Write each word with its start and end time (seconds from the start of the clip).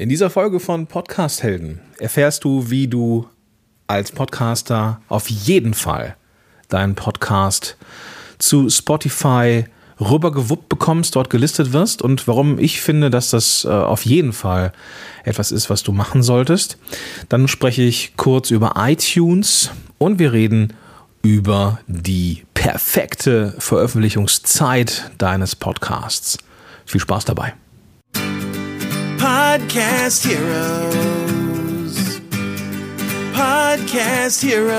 In 0.00 0.08
dieser 0.08 0.30
Folge 0.30 0.60
von 0.60 0.86
Podcast 0.86 1.42
Helden 1.42 1.78
erfährst 1.98 2.44
du, 2.44 2.70
wie 2.70 2.88
du 2.88 3.28
als 3.86 4.12
Podcaster 4.12 5.02
auf 5.10 5.28
jeden 5.28 5.74
Fall 5.74 6.16
deinen 6.70 6.94
Podcast 6.94 7.76
zu 8.38 8.70
Spotify 8.70 9.66
rübergewuppt 10.00 10.70
bekommst, 10.70 11.16
dort 11.16 11.28
gelistet 11.28 11.74
wirst 11.74 12.00
und 12.00 12.26
warum 12.26 12.58
ich 12.58 12.80
finde, 12.80 13.10
dass 13.10 13.28
das 13.28 13.66
äh, 13.66 13.68
auf 13.68 14.06
jeden 14.06 14.32
Fall 14.32 14.72
etwas 15.24 15.52
ist, 15.52 15.68
was 15.68 15.82
du 15.82 15.92
machen 15.92 16.22
solltest. 16.22 16.78
Dann 17.28 17.46
spreche 17.46 17.82
ich 17.82 18.16
kurz 18.16 18.50
über 18.50 18.76
iTunes 18.78 19.70
und 19.98 20.18
wir 20.18 20.32
reden 20.32 20.72
über 21.20 21.78
die 21.88 22.46
perfekte 22.54 23.54
Veröffentlichungszeit 23.58 25.10
deines 25.18 25.54
Podcasts. 25.56 26.38
Viel 26.86 27.02
Spaß 27.02 27.26
dabei. 27.26 27.52
Podcast 29.20 30.24
Heroes. 30.24 31.94
Podcast 33.34 34.42
Heroes. 34.42 34.78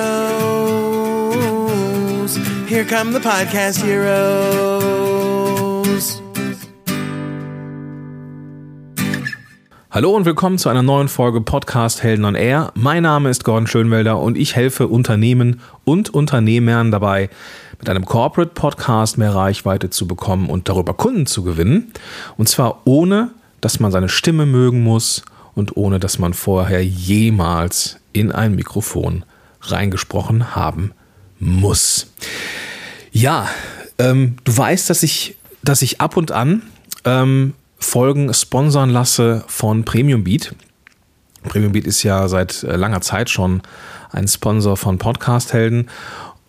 Here 2.68 2.84
come 2.84 3.14
the 3.14 3.20
Podcast 3.20 3.84
Heroes. 3.84 4.82
Hallo 9.92 10.16
und 10.16 10.26
willkommen 10.26 10.58
zu 10.58 10.70
einer 10.70 10.82
neuen 10.82 11.08
Folge 11.08 11.42
Podcast 11.42 12.02
Helden 12.02 12.26
on 12.26 12.34
Air. 12.34 12.72
Mein 12.74 13.04
Name 13.04 13.30
ist 13.30 13.44
Gordon 13.44 13.68
Schönwelder 13.68 14.18
und 14.20 14.40
ich 14.40 14.56
helfe 14.56 14.88
Unternehmen 14.88 15.62
und 15.84 16.10
Unternehmern 16.12 16.90
dabei, 16.90 17.30
mit 17.78 17.90
einem 17.90 18.06
Corporate 18.06 18.54
Podcast 18.56 19.20
mehr 19.20 19.36
Reichweite 19.36 19.92
zu 19.92 20.08
bekommen 20.08 20.50
und 20.50 20.68
darüber 20.68 20.96
Kunden 20.96 21.28
zu 21.28 21.44
gewinnen. 21.44 21.94
Und 22.38 22.50
zwar 22.50 22.82
ohne 22.86 23.30
dass 23.62 23.80
man 23.80 23.92
seine 23.92 24.10
Stimme 24.10 24.46
mögen 24.46 24.84
muss 24.84 25.24
und 25.54 25.78
ohne 25.78 26.00
dass 26.00 26.20
man 26.20 26.34
vorher 26.34 26.84
jemals 26.84 27.98
in 28.14 28.32
ein 28.32 28.56
Mikrofon 28.56 29.24
reingesprochen 29.62 30.56
haben 30.56 30.92
muss. 31.40 32.08
Ja, 33.12 33.48
ähm, 33.98 34.38
du 34.44 34.58
weißt, 34.58 34.90
dass 34.90 35.04
ich, 35.04 35.36
dass 35.64 35.82
ich 35.82 36.02
ab 36.02 36.18
und 36.18 36.32
an 36.32 36.64
ähm, 37.06 37.54
Folgen 37.78 38.34
sponsern 38.34 38.90
lasse 38.90 39.44
von 39.48 39.84
Premium 39.84 40.24
Beat. 40.24 40.56
Premium 41.44 41.72
Beat 41.72 41.88
ist 41.88 42.04
ja 42.04 42.28
seit 42.28 42.64
äh, 42.64 42.76
langer 42.76 43.02
Zeit 43.02 43.30
schon 43.30 43.62
ein 44.12 44.28
Sponsor 44.28 44.78
von 44.78 44.98
Podcast 44.98 45.54
Helden 45.54 45.90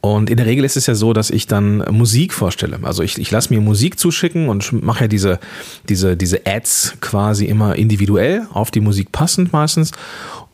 und 0.03 0.31
in 0.31 0.37
der 0.37 0.47
Regel 0.47 0.65
ist 0.65 0.77
es 0.77 0.87
ja 0.87 0.97
so, 0.97 1.13
dass 1.13 1.31
ich 1.31 1.47
dann 1.47 1.79
Musik 1.93 2.33
vorstelle. 2.35 2.81
Also 2.83 3.05
ich, 3.05 3.19
ich 3.19 3.31
lasse 3.31 3.55
mir 3.55 3.61
Musik 3.61 4.01
zuschicken 4.01 4.49
und 4.49 4.83
mache 4.83 5.05
ja 5.05 5.09
diese, 5.09 5.39
diese, 5.89 6.17
diese 6.17 6.45
Ads 6.45 6.95
quasi 7.01 7.45
immer 7.45 7.77
individuell, 7.77 8.49
auf 8.53 8.73
die 8.73 8.81
Musik 8.81 9.13
passend 9.13 9.53
meistens. 9.53 9.93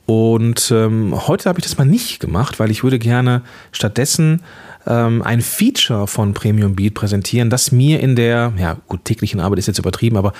Und 0.04 0.70
ähm, 0.70 1.14
heute 1.26 1.48
habe 1.48 1.60
ich 1.60 1.64
das 1.64 1.78
mal 1.78 1.86
nicht 1.86 2.20
gemacht, 2.20 2.60
weil 2.60 2.70
ich 2.70 2.84
würde 2.84 2.98
gerne 2.98 3.40
stattdessen 3.72 4.42
ähm, 4.86 5.22
ein 5.22 5.40
Feature 5.40 6.06
von 6.06 6.34
Premium 6.34 6.76
Beat 6.76 6.92
präsentieren, 6.92 7.48
das 7.48 7.72
mir 7.72 8.00
in 8.00 8.16
der, 8.16 8.52
ja 8.58 8.76
gut, 8.86 9.06
täglichen 9.06 9.40
Arbeit 9.40 9.60
ist 9.60 9.66
jetzt 9.66 9.78
übertrieben, 9.78 10.18
aber 10.18 10.34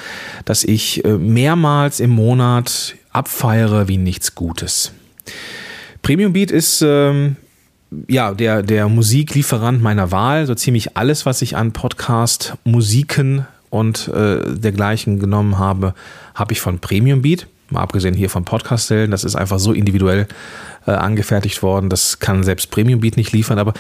dass 0.45 0.65
ich 0.65 1.03
äh, 1.07 1.17
mehrmals 1.17 2.01
im 2.01 2.11
Monat 2.11 2.95
abfeiere 3.11 3.89
wie 3.89 3.97
nichts 3.97 4.35
Gutes. 4.35 4.93
Premium 6.03 6.35
Beat 6.35 6.51
ist 6.51 6.83
ähm, 6.83 7.37
ja, 8.09 8.35
der, 8.35 8.63
der 8.63 8.89
Musiklieferant 8.89 9.83
meiner 9.83 10.11
Wahl. 10.11 10.47
So 10.47 10.55
ziemlich 10.55 10.97
alles, 10.97 11.27
was 11.27 11.43
ich 11.43 11.57
an 11.57 11.73
Podcast, 11.73 12.55
Musiken 12.65 13.47
und 13.71 14.09
äh, 14.09 14.55
dergleichen 14.55 15.19
genommen 15.19 15.59
habe, 15.59 15.95
habe 16.35 16.53
ich 16.53 16.61
von 16.61 16.79
Premium 16.79 17.23
Beat. 17.23 17.47
Mal 17.71 17.83
abgesehen 17.83 18.15
hier 18.15 18.31
von 18.31 18.45
Podcast-Stellen, 18.45 19.11
das 19.11 19.25
ist 19.25 19.37
einfach 19.37 19.59
so 19.59 19.73
individuell 19.73 20.27
äh, 20.87 20.93
angefertigt 20.93 21.63
worden, 21.63 21.91
das 21.91 22.19
kann 22.19 22.43
selbst 22.43 22.71
Premium 22.71 23.01
Beat 23.01 23.19
nicht 23.19 23.33
liefern, 23.33 23.59
aber 23.59 23.75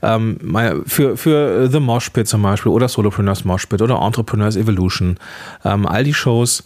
ähm, 0.00 0.38
für, 0.86 1.16
für 1.16 1.68
The 1.68 1.80
Moshpit 1.80 2.28
zum 2.28 2.42
Beispiel 2.42 2.70
oder 2.70 2.86
Solopreneurs 2.86 3.44
Moshpit 3.44 3.82
oder 3.82 4.00
Entrepreneurs 4.00 4.54
Evolution, 4.54 5.16
ähm, 5.64 5.86
all 5.86 6.04
die 6.04 6.14
Shows 6.14 6.62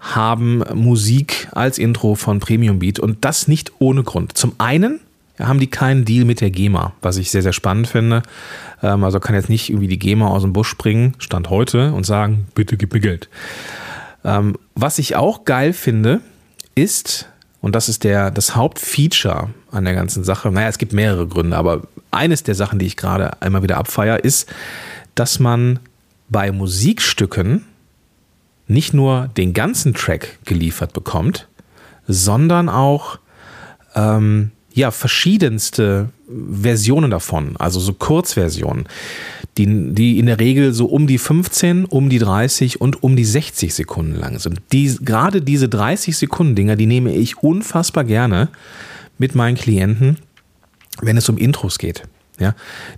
haben 0.00 0.64
Musik 0.74 1.46
als 1.52 1.78
Intro 1.78 2.16
von 2.16 2.40
Premium 2.40 2.80
Beat 2.80 2.98
und 2.98 3.24
das 3.24 3.46
nicht 3.46 3.70
ohne 3.78 4.02
Grund. 4.02 4.36
Zum 4.36 4.54
einen, 4.58 4.98
haben 5.38 5.60
die 5.60 5.66
keinen 5.66 6.04
Deal 6.04 6.24
mit 6.24 6.40
der 6.40 6.50
GEMA, 6.50 6.92
was 7.02 7.16
ich 7.16 7.30
sehr, 7.30 7.42
sehr 7.42 7.52
spannend 7.52 7.88
finde. 7.88 8.22
Ähm, 8.82 9.04
also 9.04 9.20
kann 9.20 9.34
jetzt 9.34 9.48
nicht 9.48 9.70
irgendwie 9.70 9.88
die 9.88 9.98
GEMA 9.98 10.28
aus 10.28 10.42
dem 10.42 10.52
Busch 10.52 10.68
springen, 10.68 11.14
Stand 11.18 11.50
heute, 11.50 11.92
und 11.92 12.04
sagen, 12.04 12.46
bitte 12.54 12.76
gib 12.76 12.92
mir 12.94 13.00
Geld. 13.00 13.28
Ähm, 14.24 14.56
was 14.74 14.98
ich 14.98 15.16
auch 15.16 15.44
geil 15.44 15.72
finde, 15.72 16.20
ist, 16.74 17.28
und 17.60 17.74
das 17.74 17.88
ist 17.88 18.04
der, 18.04 18.30
das 18.30 18.54
Hauptfeature 18.54 19.50
an 19.70 19.84
der 19.84 19.94
ganzen 19.94 20.24
Sache, 20.24 20.50
naja, 20.50 20.68
es 20.68 20.78
gibt 20.78 20.92
mehrere 20.92 21.26
Gründe, 21.26 21.56
aber 21.56 21.82
eines 22.10 22.42
der 22.42 22.54
Sachen, 22.54 22.78
die 22.78 22.86
ich 22.86 22.96
gerade 22.96 23.42
einmal 23.42 23.62
wieder 23.62 23.78
abfeier, 23.78 24.24
ist, 24.24 24.52
dass 25.14 25.38
man 25.38 25.78
bei 26.28 26.52
Musikstücken 26.52 27.64
nicht 28.68 28.94
nur 28.94 29.28
den 29.36 29.52
ganzen 29.52 29.94
Track 29.94 30.38
geliefert 30.44 30.92
bekommt, 30.92 31.48
sondern 32.08 32.68
auch 32.68 33.18
ähm, 33.94 34.50
ja, 34.76 34.90
verschiedenste 34.90 36.10
Versionen 36.60 37.10
davon, 37.10 37.56
also 37.56 37.80
so 37.80 37.94
Kurzversionen, 37.94 38.84
die, 39.56 39.94
die 39.94 40.18
in 40.18 40.26
der 40.26 40.38
Regel 40.38 40.74
so 40.74 40.84
um 40.84 41.06
die 41.06 41.16
15, 41.16 41.86
um 41.86 42.10
die 42.10 42.18
30 42.18 42.78
und 42.78 43.02
um 43.02 43.16
die 43.16 43.24
60 43.24 43.74
Sekunden 43.74 44.14
lang 44.14 44.38
sind. 44.38 44.60
Die, 44.72 44.94
gerade 45.00 45.40
diese 45.40 45.70
30 45.70 46.14
Sekunden 46.14 46.54
Dinger, 46.54 46.76
die 46.76 46.84
nehme 46.84 47.14
ich 47.14 47.38
unfassbar 47.38 48.04
gerne 48.04 48.48
mit 49.16 49.34
meinen 49.34 49.56
Klienten, 49.56 50.18
wenn 51.00 51.16
es 51.16 51.28
um 51.30 51.38
Intros 51.38 51.78
geht. 51.78 52.02
Ja, 52.38 52.54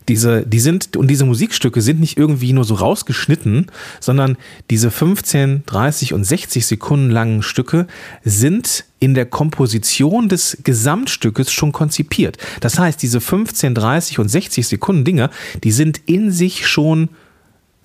diese, 0.08 0.44
die 0.44 0.58
sind, 0.58 0.96
und 0.96 1.08
diese 1.08 1.24
Musikstücke 1.24 1.80
sind 1.80 2.00
nicht 2.00 2.18
irgendwie 2.18 2.52
nur 2.52 2.64
so 2.64 2.74
rausgeschnitten, 2.74 3.66
sondern 4.00 4.36
diese 4.68 4.90
15, 4.90 5.62
30 5.64 6.12
und 6.12 6.24
60 6.24 6.66
Sekunden 6.66 7.10
langen 7.10 7.42
Stücke 7.42 7.86
sind 8.24 8.84
in 8.98 9.14
der 9.14 9.26
Komposition 9.26 10.28
des 10.28 10.58
Gesamtstückes 10.64 11.52
schon 11.52 11.70
konzipiert. 11.70 12.36
Das 12.60 12.80
heißt, 12.80 13.00
diese 13.00 13.20
15, 13.20 13.76
30 13.76 14.18
und 14.18 14.28
60 14.28 14.66
Sekunden 14.66 15.04
Dinge, 15.04 15.30
die 15.62 15.70
sind 15.70 16.00
in 16.06 16.32
sich 16.32 16.66
schon 16.66 17.08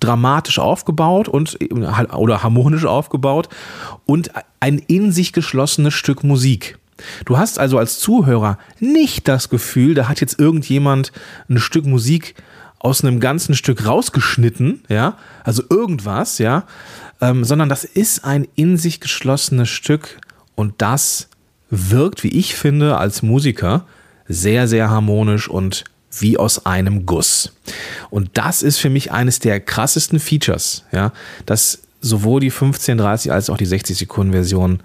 dramatisch 0.00 0.58
aufgebaut 0.58 1.28
und 1.28 1.58
oder 2.12 2.42
harmonisch 2.42 2.84
aufgebaut 2.84 3.48
und 4.06 4.32
ein 4.58 4.78
in 4.78 5.12
sich 5.12 5.32
geschlossenes 5.32 5.94
Stück 5.94 6.24
Musik. 6.24 6.78
Du 7.24 7.38
hast 7.38 7.58
also 7.58 7.78
als 7.78 7.98
Zuhörer 7.98 8.58
nicht 8.80 9.28
das 9.28 9.48
Gefühl, 9.48 9.94
da 9.94 10.08
hat 10.08 10.20
jetzt 10.20 10.38
irgendjemand 10.38 11.12
ein 11.48 11.58
Stück 11.58 11.86
Musik 11.86 12.34
aus 12.78 13.02
einem 13.02 13.18
ganzen 13.18 13.54
Stück 13.54 13.86
rausgeschnitten, 13.86 14.82
ja, 14.88 15.16
also 15.42 15.62
irgendwas, 15.70 16.38
ja, 16.38 16.64
ähm, 17.20 17.44
sondern 17.44 17.68
das 17.68 17.84
ist 17.84 18.24
ein 18.24 18.46
in 18.56 18.76
sich 18.76 19.00
geschlossenes 19.00 19.70
Stück 19.70 20.18
und 20.54 20.74
das 20.78 21.28
wirkt, 21.70 22.22
wie 22.22 22.28
ich 22.28 22.54
finde, 22.54 22.98
als 22.98 23.22
Musiker 23.22 23.86
sehr, 24.28 24.68
sehr 24.68 24.90
harmonisch 24.90 25.48
und 25.48 25.84
wie 26.18 26.38
aus 26.38 26.66
einem 26.66 27.06
Guss. 27.06 27.52
Und 28.10 28.30
das 28.34 28.62
ist 28.62 28.78
für 28.78 28.90
mich 28.90 29.12
eines 29.12 29.38
der 29.40 29.60
krassesten 29.60 30.20
Features, 30.20 30.84
ja, 30.92 31.12
dass 31.46 31.80
sowohl 32.00 32.40
die 32.40 32.52
15:30 32.52 33.32
als 33.32 33.50
auch 33.50 33.56
die 33.56 33.66
60 33.66 33.96
Sekunden 33.96 34.32
Version 34.32 34.80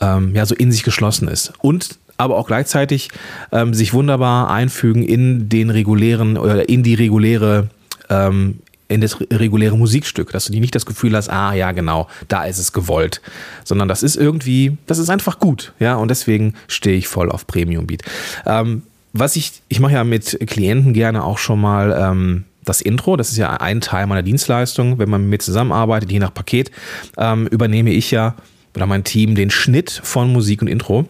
ähm, 0.00 0.34
ja 0.34 0.46
so 0.46 0.54
in 0.54 0.72
sich 0.72 0.82
geschlossen 0.82 1.28
ist. 1.28 1.52
Und 1.60 1.98
aber 2.16 2.36
auch 2.36 2.46
gleichzeitig 2.46 3.08
ähm, 3.50 3.72
sich 3.72 3.94
wunderbar 3.94 4.50
einfügen 4.50 5.02
in 5.02 5.48
den 5.48 5.70
regulären 5.70 6.36
oder 6.36 6.68
in 6.68 6.82
die 6.82 6.94
reguläre 6.94 7.68
ähm, 8.10 8.58
in 8.88 9.00
das 9.00 9.18
reguläre 9.20 9.78
Musikstück, 9.78 10.32
dass 10.32 10.46
du 10.46 10.52
nicht 10.58 10.74
das 10.74 10.84
Gefühl 10.84 11.16
hast, 11.16 11.30
ah 11.30 11.54
ja 11.54 11.70
genau, 11.70 12.08
da 12.26 12.44
ist 12.44 12.58
es 12.58 12.72
gewollt, 12.72 13.22
sondern 13.62 13.86
das 13.86 14.02
ist 14.02 14.16
irgendwie, 14.16 14.76
das 14.86 14.98
ist 14.98 15.08
einfach 15.08 15.38
gut, 15.38 15.72
ja, 15.78 15.94
und 15.94 16.08
deswegen 16.08 16.54
stehe 16.66 16.96
ich 16.96 17.06
voll 17.06 17.30
auf 17.30 17.46
Premium 17.46 17.86
Beat. 17.86 18.02
Ähm, 18.46 18.82
was 19.12 19.36
ich, 19.36 19.62
ich 19.68 19.78
mache 19.78 19.92
ja 19.92 20.02
mit 20.02 20.38
Klienten 20.48 20.92
gerne 20.92 21.24
auch 21.24 21.38
schon 21.38 21.60
mal 21.60 21.96
ähm, 21.96 22.44
das 22.64 22.80
Intro, 22.80 23.16
das 23.16 23.30
ist 23.30 23.36
ja 23.36 23.54
ein 23.54 23.80
Teil 23.80 24.06
meiner 24.08 24.24
Dienstleistung, 24.24 24.98
wenn 24.98 25.08
man 25.08 25.22
mit 25.22 25.30
mir 25.30 25.38
zusammenarbeitet, 25.38 26.10
je 26.10 26.18
nach 26.18 26.34
Paket, 26.34 26.72
ähm, 27.16 27.46
übernehme 27.46 27.90
ich 27.90 28.10
ja 28.10 28.34
oder 28.74 28.86
mein 28.86 29.04
Team 29.04 29.34
den 29.34 29.50
Schnitt 29.50 30.00
von 30.02 30.32
Musik 30.32 30.62
und 30.62 30.68
Intro. 30.68 31.06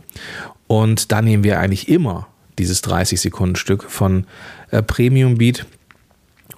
Und 0.67 1.13
da 1.13 1.23
nehmen 1.23 1.45
wir 1.45 1.59
eigentlich 1.59 1.89
immer 1.89 2.29
dieses 2.59 2.83
30 2.83 3.21
Sekunden 3.21 3.57
Stück 3.57 3.85
von 3.85 4.27
äh, 4.71 4.83
Premium 4.83 5.37
Beat. 5.37 5.67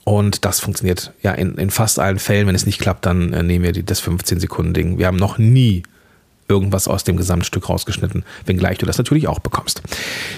Und 0.04 0.44
das 0.44 0.60
funktioniert 0.60 1.12
ja 1.22 1.32
in, 1.32 1.54
in 1.56 1.70
fast 1.70 1.98
allen 1.98 2.18
Fällen. 2.18 2.46
Wenn 2.46 2.54
es 2.54 2.66
nicht 2.66 2.80
klappt, 2.80 3.06
dann 3.06 3.32
äh, 3.32 3.42
nehmen 3.42 3.64
wir 3.64 3.72
die, 3.72 3.84
das 3.84 4.00
15 4.00 4.40
Sekunden 4.40 4.74
Ding. 4.74 4.98
Wir 4.98 5.06
haben 5.06 5.16
noch 5.16 5.38
nie 5.38 5.84
irgendwas 6.48 6.88
aus 6.88 7.04
dem 7.04 7.16
Gesamtstück 7.16 7.68
rausgeschnitten, 7.68 8.24
wenngleich 8.44 8.78
du 8.78 8.84
das 8.84 8.98
natürlich 8.98 9.28
auch 9.28 9.38
bekommst. 9.38 9.80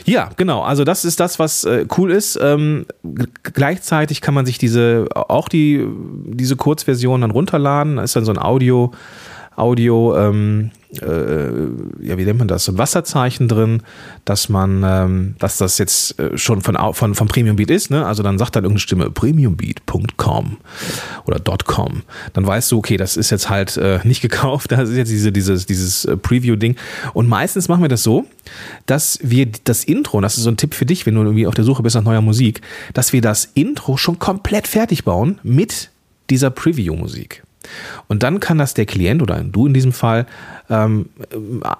Ja, 0.04 0.30
genau. 0.36 0.62
Also 0.62 0.84
das 0.84 1.04
ist 1.04 1.18
das, 1.18 1.38
was 1.38 1.64
äh, 1.64 1.86
cool 1.96 2.12
ist. 2.12 2.38
Ähm, 2.40 2.86
gleichzeitig 3.42 4.20
kann 4.20 4.34
man 4.34 4.46
sich 4.46 4.58
diese 4.58 5.06
auch 5.14 5.48
die 5.48 5.84
diese 6.26 6.56
Kurzversion 6.56 7.22
dann 7.22 7.30
runterladen. 7.30 7.96
Da 7.96 8.02
ist 8.02 8.14
dann 8.14 8.24
so 8.24 8.32
ein 8.32 8.38
Audio 8.38 8.92
Audio, 9.56 10.16
ähm, 10.16 10.70
äh, 11.00 12.06
ja, 12.06 12.18
wie 12.18 12.24
nennt 12.24 12.38
man 12.38 12.48
das, 12.48 12.68
ein 12.68 12.78
Wasserzeichen 12.78 13.48
drin, 13.48 13.82
dass 14.24 14.48
man, 14.48 14.82
ähm, 14.84 15.34
dass 15.38 15.58
das 15.58 15.78
jetzt 15.78 16.18
äh, 16.18 16.36
schon 16.36 16.60
von, 16.60 16.76
von, 16.94 17.14
von 17.14 17.28
Premium 17.28 17.56
Beat 17.56 17.70
ist, 17.70 17.90
ne? 17.90 18.06
Also 18.06 18.22
dann 18.22 18.38
sagt 18.38 18.56
dann 18.56 18.64
irgendeine 18.64 18.80
Stimme 18.80 19.10
premiumbeat.com 19.10 20.58
oder 21.24 21.40
.com. 21.64 22.02
Dann 22.32 22.46
weißt 22.46 22.72
du, 22.72 22.78
okay, 22.78 22.96
das 22.96 23.16
ist 23.16 23.30
jetzt 23.30 23.50
halt 23.50 23.76
äh, 23.76 24.00
nicht 24.04 24.20
gekauft, 24.20 24.72
das 24.72 24.90
ist 24.90 24.96
jetzt 24.96 25.10
diese, 25.10 25.32
dieses, 25.32 25.66
dieses 25.66 26.04
äh, 26.04 26.16
Preview-Ding. 26.16 26.76
Und 27.12 27.28
meistens 27.28 27.68
machen 27.68 27.82
wir 27.82 27.88
das 27.88 28.02
so, 28.02 28.26
dass 28.86 29.18
wir 29.22 29.46
das 29.64 29.84
Intro, 29.84 30.20
das 30.20 30.36
ist 30.36 30.44
so 30.44 30.50
ein 30.50 30.56
Tipp 30.56 30.74
für 30.74 30.86
dich, 30.86 31.06
wenn 31.06 31.14
du 31.14 31.22
irgendwie 31.22 31.46
auf 31.46 31.54
der 31.54 31.64
Suche 31.64 31.82
bist 31.82 31.96
nach 31.96 32.04
neuer 32.04 32.20
Musik, 32.20 32.60
dass 32.92 33.12
wir 33.12 33.20
das 33.20 33.50
Intro 33.54 33.96
schon 33.96 34.18
komplett 34.18 34.68
fertig 34.68 35.04
bauen 35.04 35.38
mit 35.42 35.90
dieser 36.30 36.50
Preview-Musik. 36.50 37.42
Und 38.08 38.22
dann 38.22 38.40
kann 38.40 38.58
das 38.58 38.74
der 38.74 38.86
Klient 38.86 39.22
oder 39.22 39.42
du 39.42 39.66
in 39.66 39.74
diesem 39.74 39.92
Fall 39.92 40.26
ähm, 40.70 41.08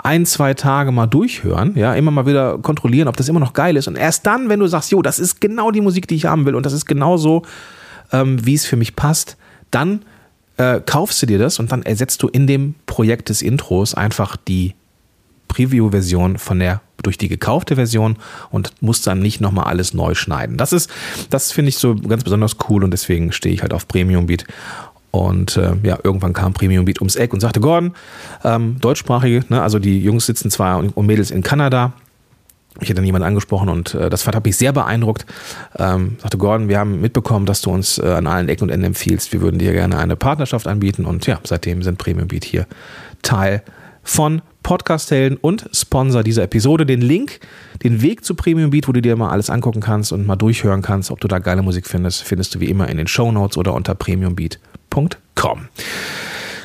ein, 0.03 0.27
zwei 0.27 0.55
Tage 0.55 0.93
mal 0.93 1.07
durchhören, 1.07 1.77
ja, 1.77 1.95
immer 1.95 2.11
mal 2.11 2.27
wieder 2.27 2.59
kontrollieren, 2.59 3.09
ob 3.09 3.17
das 3.17 3.29
immer 3.29 3.41
noch 3.41 3.53
geil 3.53 3.77
ist. 3.77 3.89
Und 3.89 3.97
erst 3.97 4.27
dann, 4.27 4.49
wenn 4.49 4.61
du 4.61 4.67
sagst, 4.67 4.91
jo, 4.93 5.03
das 5.03 5.19
ist 5.19 5.41
genau 5.41 5.71
die 5.71 5.81
Musik, 5.81 6.09
die 6.09 6.17
ich 6.17 6.27
haben 6.27 6.47
will 6.47 6.55
und 6.55 6.67
das 6.67 6.73
ist 6.73 6.87
genau 6.87 7.17
so, 7.17 7.43
ähm, 8.13 8.45
wie 8.45 8.55
es 8.55 8.67
für 8.67 8.77
mich 8.77 8.97
passt, 8.97 9.37
dann 9.71 10.03
äh, 10.57 10.81
kaufst 10.85 11.21
du 11.23 11.27
dir 11.27 11.39
das 11.39 11.59
und 11.59 11.73
dann 11.73 11.83
ersetzt 11.83 12.23
du 12.23 12.29
in 12.29 12.47
dem 12.47 12.75
Projekt 12.87 13.29
des 13.29 13.43
Intros 13.43 13.95
einfach 13.95 14.37
die 14.37 14.75
Preview-Version 15.49 16.39
von 16.39 16.59
der 16.59 16.81
durch 17.03 17.19
die 17.19 17.29
gekaufte 17.29 17.77
Version 17.77 18.17
und 18.51 18.73
musst 18.81 19.07
dann 19.07 19.21
nicht 19.21 19.41
nochmal 19.41 19.67
alles 19.67 19.95
neu 19.95 20.15
schneiden. 20.15 20.57
Das 20.57 20.73
ist, 20.73 20.91
das 21.31 21.53
finde 21.53 21.69
ich 21.69 21.77
so 21.77 21.95
ganz 21.95 22.25
besonders 22.25 22.57
cool 22.69 22.83
und 22.83 22.91
deswegen 22.91 23.31
stehe 23.31 23.55
ich 23.55 23.63
halt 23.63 23.73
auf 23.73 23.87
Premium 23.87 24.27
Beat 24.27 24.47
und 25.15 25.57
äh, 25.57 25.75
ja, 25.85 25.97
irgendwann 26.03 26.33
kam 26.33 26.55
Premium 26.55 26.87
Beat 26.87 27.01
ums 27.01 27.15
Eck 27.15 27.33
und 27.33 27.39
sagte, 27.39 27.61
Gordon, 27.61 27.93
ähm, 28.43 28.79
deutschsprachige, 28.81 29.45
ne, 29.49 29.63
also 29.63 29.79
die 29.79 30.01
Jungs 30.01 30.27
sitzen 30.27 30.51
zwar 30.51 30.79
und, 30.79 30.97
Mädels 31.07 31.31
in 31.31 31.45
Kanada. 31.45 31.93
Ich 32.81 32.89
hätte 32.89 32.95
dann 32.95 33.05
jemanden 33.05 33.29
angesprochen 33.29 33.69
und 33.69 33.95
äh, 33.95 34.11
das 34.11 34.27
hat 34.27 34.45
mich 34.45 34.57
sehr 34.57 34.73
beeindruckt. 34.73 35.25
Ähm, 35.79 36.17
sagte 36.21 36.37
Gordon, 36.37 36.69
wir 36.69 36.81
haben 36.81 37.01
mitbekommen, 37.01 37.47
dass 37.47 37.61
du 37.61 37.71
uns 37.71 37.99
äh, 37.99 38.09
an 38.09 38.27
allen 38.27 38.49
Ecken 38.49 38.65
und 38.65 38.71
Enden 38.71 38.87
empfiehlst. 38.87 39.33
Wir 39.33 39.41
würden 39.41 39.61
dir 39.61 39.73
gerne 39.73 39.99
eine 39.99 40.17
Partnerschaft 40.17 40.67
anbieten 40.67 41.05
und 41.05 41.25
ja, 41.29 41.39
seitdem 41.45 41.85
sind 41.85 41.97
Premium 41.97 42.27
Beat 42.27 42.45
hier 42.45 42.67
Teil 43.23 43.63
von 44.03 44.43
Podcast-Helden 44.65 45.39
und 45.41 45.71
Sponsor 45.73 46.25
dieser 46.25 46.43
Episode. 46.43 46.87
Den 46.87 47.01
Link, 47.01 47.39
den 47.85 48.03
Weg 48.03 48.25
zu 48.25 48.35
Premium 48.35 48.71
Beat, 48.71 48.89
wo 48.89 48.93
du 48.93 49.01
dir 49.01 49.15
mal 49.15 49.31
alles 49.31 49.49
angucken 49.49 49.81
kannst 49.81 50.13
und 50.13 50.27
mal 50.27 50.35
durchhören 50.35 50.83
kannst, 50.83 51.13
ob 51.13 51.21
du 51.21 51.29
da 51.29 51.39
geile 51.39 51.63
Musik 51.63 51.87
findest, 51.87 52.25
findest 52.25 52.57
du 52.57 52.59
wie 52.59 52.69
immer 52.69 52.89
in 52.89 52.97
den 52.97 53.07
Show 53.07 53.31
Notes 53.31 53.57
oder 53.57 53.75
unter 53.75 53.95
premiumbeat.com 53.95 54.74
www.ecom. 54.95 55.69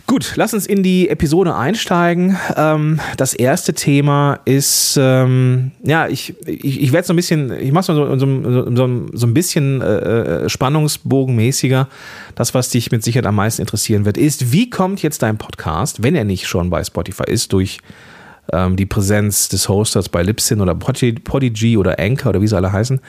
Gut, 0.07 0.33
lass 0.37 0.55
uns 0.55 0.65
in 0.65 0.81
die 0.81 1.07
Episode 1.07 1.55
einsteigen. 1.55 2.35
Ähm, 2.55 2.99
das 3.17 3.35
erste 3.35 3.75
Thema 3.75 4.39
ist, 4.43 4.97
ähm, 4.99 5.69
ja, 5.83 6.07
ich, 6.07 6.33
ich, 6.47 6.81
ich 6.81 6.91
werde 6.91 7.05
so 7.05 7.13
ein 7.13 7.15
bisschen, 7.15 7.51
ich 7.51 7.71
mache 7.71 7.93
so, 7.93 8.17
so, 8.17 8.17
so, 8.17 9.07
so, 9.13 9.27
ein 9.27 9.33
bisschen 9.35 9.81
äh, 9.81 10.45
äh, 10.45 10.49
spannungsbogenmäßiger. 10.49 11.87
Das, 12.33 12.55
was 12.55 12.69
dich 12.69 12.91
mit 12.91 13.03
Sicherheit 13.03 13.27
am 13.27 13.35
meisten 13.35 13.61
interessieren 13.61 14.05
wird, 14.05 14.17
ist, 14.17 14.51
wie 14.51 14.71
kommt 14.71 15.03
jetzt 15.03 15.21
dein 15.21 15.37
Podcast, 15.37 16.01
wenn 16.01 16.15
er 16.15 16.23
nicht 16.23 16.47
schon 16.47 16.71
bei 16.71 16.83
Spotify 16.83 17.25
ist, 17.27 17.53
durch 17.53 17.77
ähm, 18.51 18.75
die 18.77 18.87
Präsenz 18.87 19.49
des 19.49 19.69
Hosters 19.69 20.09
bei 20.09 20.23
Libsyn 20.23 20.61
oder 20.61 20.73
Podigy 20.73 21.77
oder 21.77 21.99
Anchor 21.99 22.31
oder 22.31 22.41
wie 22.41 22.47
sie 22.47 22.55
alle 22.55 22.71
heißen, 22.71 22.99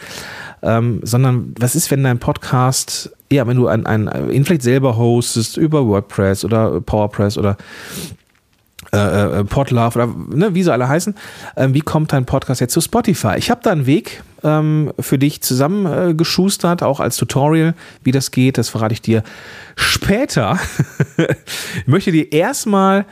ähm, 0.62 1.00
sondern 1.02 1.54
was 1.58 1.74
ist, 1.74 1.90
wenn 1.90 2.02
dein 2.04 2.18
Podcast, 2.18 3.10
ja, 3.30 3.46
wenn 3.46 3.56
du 3.56 3.68
ein, 3.68 3.86
ein, 3.86 4.30
ihn 4.30 4.44
vielleicht 4.44 4.62
selber 4.62 4.96
hostest 4.96 5.56
über 5.56 5.86
WordPress 5.86 6.44
oder 6.44 6.80
PowerPress 6.80 7.38
oder 7.38 7.56
äh, 8.92 9.40
äh, 9.40 9.44
Podlove 9.44 9.94
oder 9.94 10.14
ne, 10.34 10.54
wie 10.54 10.62
sie 10.62 10.72
alle 10.72 10.88
heißen. 10.88 11.14
Ähm, 11.56 11.74
wie 11.74 11.80
kommt 11.80 12.12
dein 12.12 12.26
Podcast 12.26 12.60
jetzt 12.60 12.72
zu 12.72 12.80
Spotify? 12.80 13.34
Ich 13.36 13.50
habe 13.50 13.60
da 13.62 13.70
einen 13.70 13.86
Weg 13.86 14.22
ähm, 14.44 14.92
für 14.98 15.18
dich 15.18 15.42
zusammengeschustert, 15.42 16.82
äh, 16.82 16.84
auch 16.84 17.00
als 17.00 17.16
Tutorial, 17.16 17.74
wie 18.02 18.12
das 18.12 18.30
geht. 18.30 18.58
Das 18.58 18.68
verrate 18.68 18.92
ich 18.92 19.02
dir 19.02 19.22
später. 19.76 20.58
ich 21.16 21.86
möchte 21.86 22.12
dir 22.12 22.32
erstmal 22.32 23.06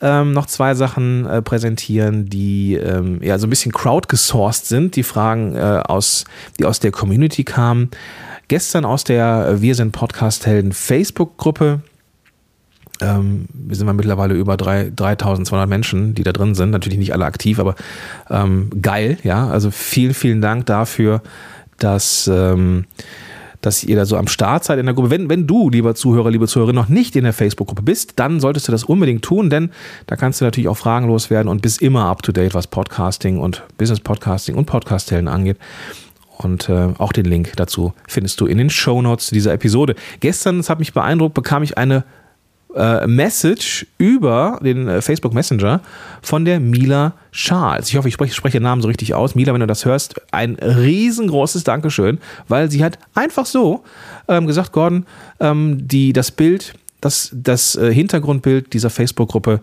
ähm, 0.00 0.32
noch 0.32 0.46
zwei 0.46 0.74
Sachen 0.74 1.26
äh, 1.26 1.42
präsentieren, 1.42 2.26
die 2.26 2.74
ähm, 2.74 3.22
ja 3.22 3.38
so 3.38 3.46
ein 3.46 3.50
bisschen 3.50 3.72
crowdgesourced 3.72 4.66
sind. 4.66 4.96
Die 4.96 5.02
Fragen, 5.02 5.54
äh, 5.54 5.82
aus, 5.86 6.24
die 6.58 6.64
aus 6.64 6.80
der 6.80 6.90
Community 6.90 7.44
kamen. 7.44 7.90
Gestern 8.48 8.84
aus 8.84 9.04
der 9.04 9.62
Wir 9.62 9.74
sind 9.74 9.92
Podcast-Helden 9.92 10.72
Facebook-Gruppe 10.72 11.80
ähm, 13.00 13.46
wir 13.52 13.76
sind 13.76 13.92
mittlerweile 13.94 14.34
über 14.34 14.56
3, 14.56 14.92
3200 14.94 15.68
Menschen, 15.68 16.14
die 16.14 16.22
da 16.22 16.32
drin 16.32 16.54
sind. 16.54 16.70
Natürlich 16.70 16.98
nicht 16.98 17.12
alle 17.12 17.24
aktiv, 17.24 17.58
aber 17.58 17.74
ähm, 18.30 18.70
geil, 18.80 19.18
ja. 19.24 19.48
Also 19.48 19.70
vielen, 19.70 20.14
vielen 20.14 20.40
Dank 20.40 20.66
dafür, 20.66 21.22
dass, 21.78 22.30
ähm, 22.32 22.84
dass 23.60 23.82
ihr 23.82 23.96
da 23.96 24.04
so 24.04 24.16
am 24.16 24.28
Start 24.28 24.64
seid 24.64 24.78
in 24.78 24.86
der 24.86 24.94
Gruppe. 24.94 25.10
Wenn, 25.10 25.28
wenn 25.28 25.46
du, 25.46 25.70
lieber 25.70 25.96
Zuhörer, 25.96 26.30
liebe 26.30 26.46
Zuhörerin, 26.46 26.76
noch 26.76 26.88
nicht 26.88 27.16
in 27.16 27.24
der 27.24 27.32
Facebook-Gruppe 27.32 27.82
bist, 27.82 28.12
dann 28.16 28.38
solltest 28.38 28.68
du 28.68 28.72
das 28.72 28.84
unbedingt 28.84 29.24
tun, 29.24 29.50
denn 29.50 29.70
da 30.06 30.14
kannst 30.14 30.40
du 30.40 30.44
natürlich 30.44 30.68
auch 30.68 30.76
fragenlos 30.76 31.30
werden 31.30 31.48
und 31.48 31.62
bist 31.62 31.82
immer 31.82 32.04
up 32.04 32.22
to 32.22 32.30
date, 32.30 32.54
was 32.54 32.68
Podcasting 32.68 33.38
und 33.38 33.64
Business 33.76 34.00
Podcasting 34.00 34.54
und 34.54 34.66
Podcast-Tellen 34.66 35.26
angeht. 35.26 35.58
Und 36.36 36.68
äh, 36.68 36.88
auch 36.98 37.12
den 37.12 37.26
Link 37.26 37.52
dazu 37.56 37.92
findest 38.08 38.40
du 38.40 38.46
in 38.46 38.58
den 38.58 38.70
Show 38.70 39.02
Notes 39.02 39.30
dieser 39.30 39.52
Episode. 39.52 39.94
Gestern, 40.20 40.58
das 40.58 40.68
hat 40.68 40.78
mich 40.78 40.92
beeindruckt, 40.92 41.34
bekam 41.34 41.62
ich 41.62 41.78
eine 41.78 42.04
äh, 42.76 43.06
Message 43.06 43.86
über 43.98 44.58
den 44.62 44.88
äh, 44.88 45.02
Facebook 45.02 45.34
Messenger 45.34 45.80
von 46.22 46.44
der 46.44 46.60
Mila 46.60 47.14
Charles. 47.32 47.88
Ich 47.88 47.96
hoffe, 47.96 48.08
ich 48.08 48.14
spreche, 48.14 48.34
spreche 48.34 48.58
den 48.58 48.64
Namen 48.64 48.82
so 48.82 48.88
richtig 48.88 49.14
aus. 49.14 49.34
Mila, 49.34 49.52
wenn 49.52 49.60
du 49.60 49.66
das 49.66 49.84
hörst, 49.84 50.20
ein 50.32 50.54
riesengroßes 50.56 51.64
Dankeschön, 51.64 52.18
weil 52.48 52.70
sie 52.70 52.84
hat 52.84 52.98
einfach 53.14 53.46
so 53.46 53.84
ähm, 54.28 54.46
gesagt, 54.46 54.72
Gordon, 54.72 55.06
ähm, 55.40 55.86
die, 55.86 56.12
das 56.12 56.30
Bild, 56.30 56.74
das, 57.00 57.30
das 57.32 57.76
äh, 57.76 57.92
Hintergrundbild 57.92 58.72
dieser 58.72 58.90
Facebook-Gruppe 58.90 59.60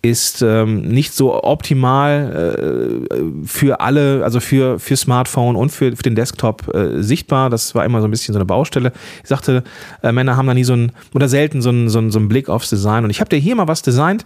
ist 0.00 0.42
ähm, 0.42 0.82
nicht 0.82 1.12
so 1.12 1.42
optimal 1.42 3.02
äh, 3.10 3.46
für 3.46 3.80
alle, 3.80 4.22
also 4.22 4.38
für, 4.38 4.78
für 4.78 4.96
Smartphone 4.96 5.56
und 5.56 5.70
für, 5.70 5.96
für 5.96 6.02
den 6.04 6.14
Desktop 6.14 6.72
äh, 6.72 7.02
sichtbar. 7.02 7.50
Das 7.50 7.74
war 7.74 7.84
immer 7.84 8.00
so 8.00 8.06
ein 8.06 8.10
bisschen 8.12 8.32
so 8.32 8.38
eine 8.38 8.44
Baustelle. 8.44 8.92
Ich 9.22 9.28
sagte, 9.28 9.64
äh, 10.02 10.12
Männer 10.12 10.36
haben 10.36 10.46
da 10.46 10.54
nie 10.54 10.62
so 10.62 10.74
einen, 10.74 10.92
oder 11.14 11.28
selten 11.28 11.62
so 11.62 11.70
einen, 11.70 11.88
so 11.88 11.98
so 12.10 12.18
einen 12.20 12.28
Blick 12.28 12.48
aufs 12.48 12.70
Design. 12.70 13.02
Und 13.02 13.10
ich 13.10 13.20
habe 13.20 13.28
dir 13.28 13.38
hier 13.38 13.56
mal 13.56 13.66
was 13.66 13.82
designt, 13.82 14.24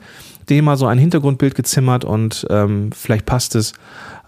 dir 0.49 0.63
mal 0.63 0.77
so 0.77 0.87
ein 0.87 0.99
Hintergrundbild 0.99 1.55
gezimmert 1.55 2.05
und 2.05 2.47
ähm, 2.51 2.91
vielleicht 2.93 3.25
passt 3.25 3.55
es. 3.55 3.73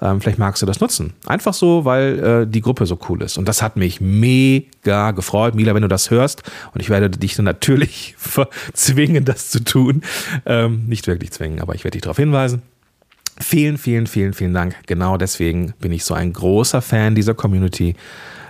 Ähm, 0.05 0.21
vielleicht 0.21 0.39
magst 0.39 0.61
du 0.61 0.67
das 0.67 0.81
nutzen. 0.81 1.15
Einfach 1.27 1.55
so, 1.55 1.87
weil 1.87 2.19
äh, 2.19 2.47
die 2.47 2.61
Gruppe 2.61 2.85
so 2.85 2.99
cool 3.09 3.23
ist. 3.23 3.39
Und 3.39 3.49
das 3.49 3.63
hat 3.63 3.77
mich 3.77 4.03
mega 4.03 5.13
gefreut. 5.13 5.55
Mila, 5.55 5.75
wenn 5.75 5.81
du 5.81 5.89
das 5.89 6.11
hörst, 6.11 6.43
und 6.75 6.83
ich 6.83 6.91
werde 6.91 7.09
dich 7.09 7.39
natürlich 7.39 8.15
zwingen, 8.75 9.25
das 9.25 9.49
zu 9.49 9.65
tun. 9.65 10.03
Ähm, 10.45 10.85
nicht 10.87 11.07
wirklich 11.07 11.33
zwingen, 11.33 11.61
aber 11.61 11.75
ich 11.75 11.85
werde 11.85 11.93
dich 11.93 12.03
darauf 12.03 12.19
hinweisen. 12.19 12.61
Vielen, 13.41 13.79
vielen, 13.79 14.07
vielen, 14.07 14.35
vielen 14.35 14.53
Dank. 14.53 14.77
Genau 14.87 15.17
deswegen 15.17 15.73
bin 15.81 15.91
ich 15.91 16.05
so 16.05 16.13
ein 16.13 16.35
großer 16.35 16.83
Fan 16.83 17.15
dieser 17.15 17.35
Community. 17.35 17.97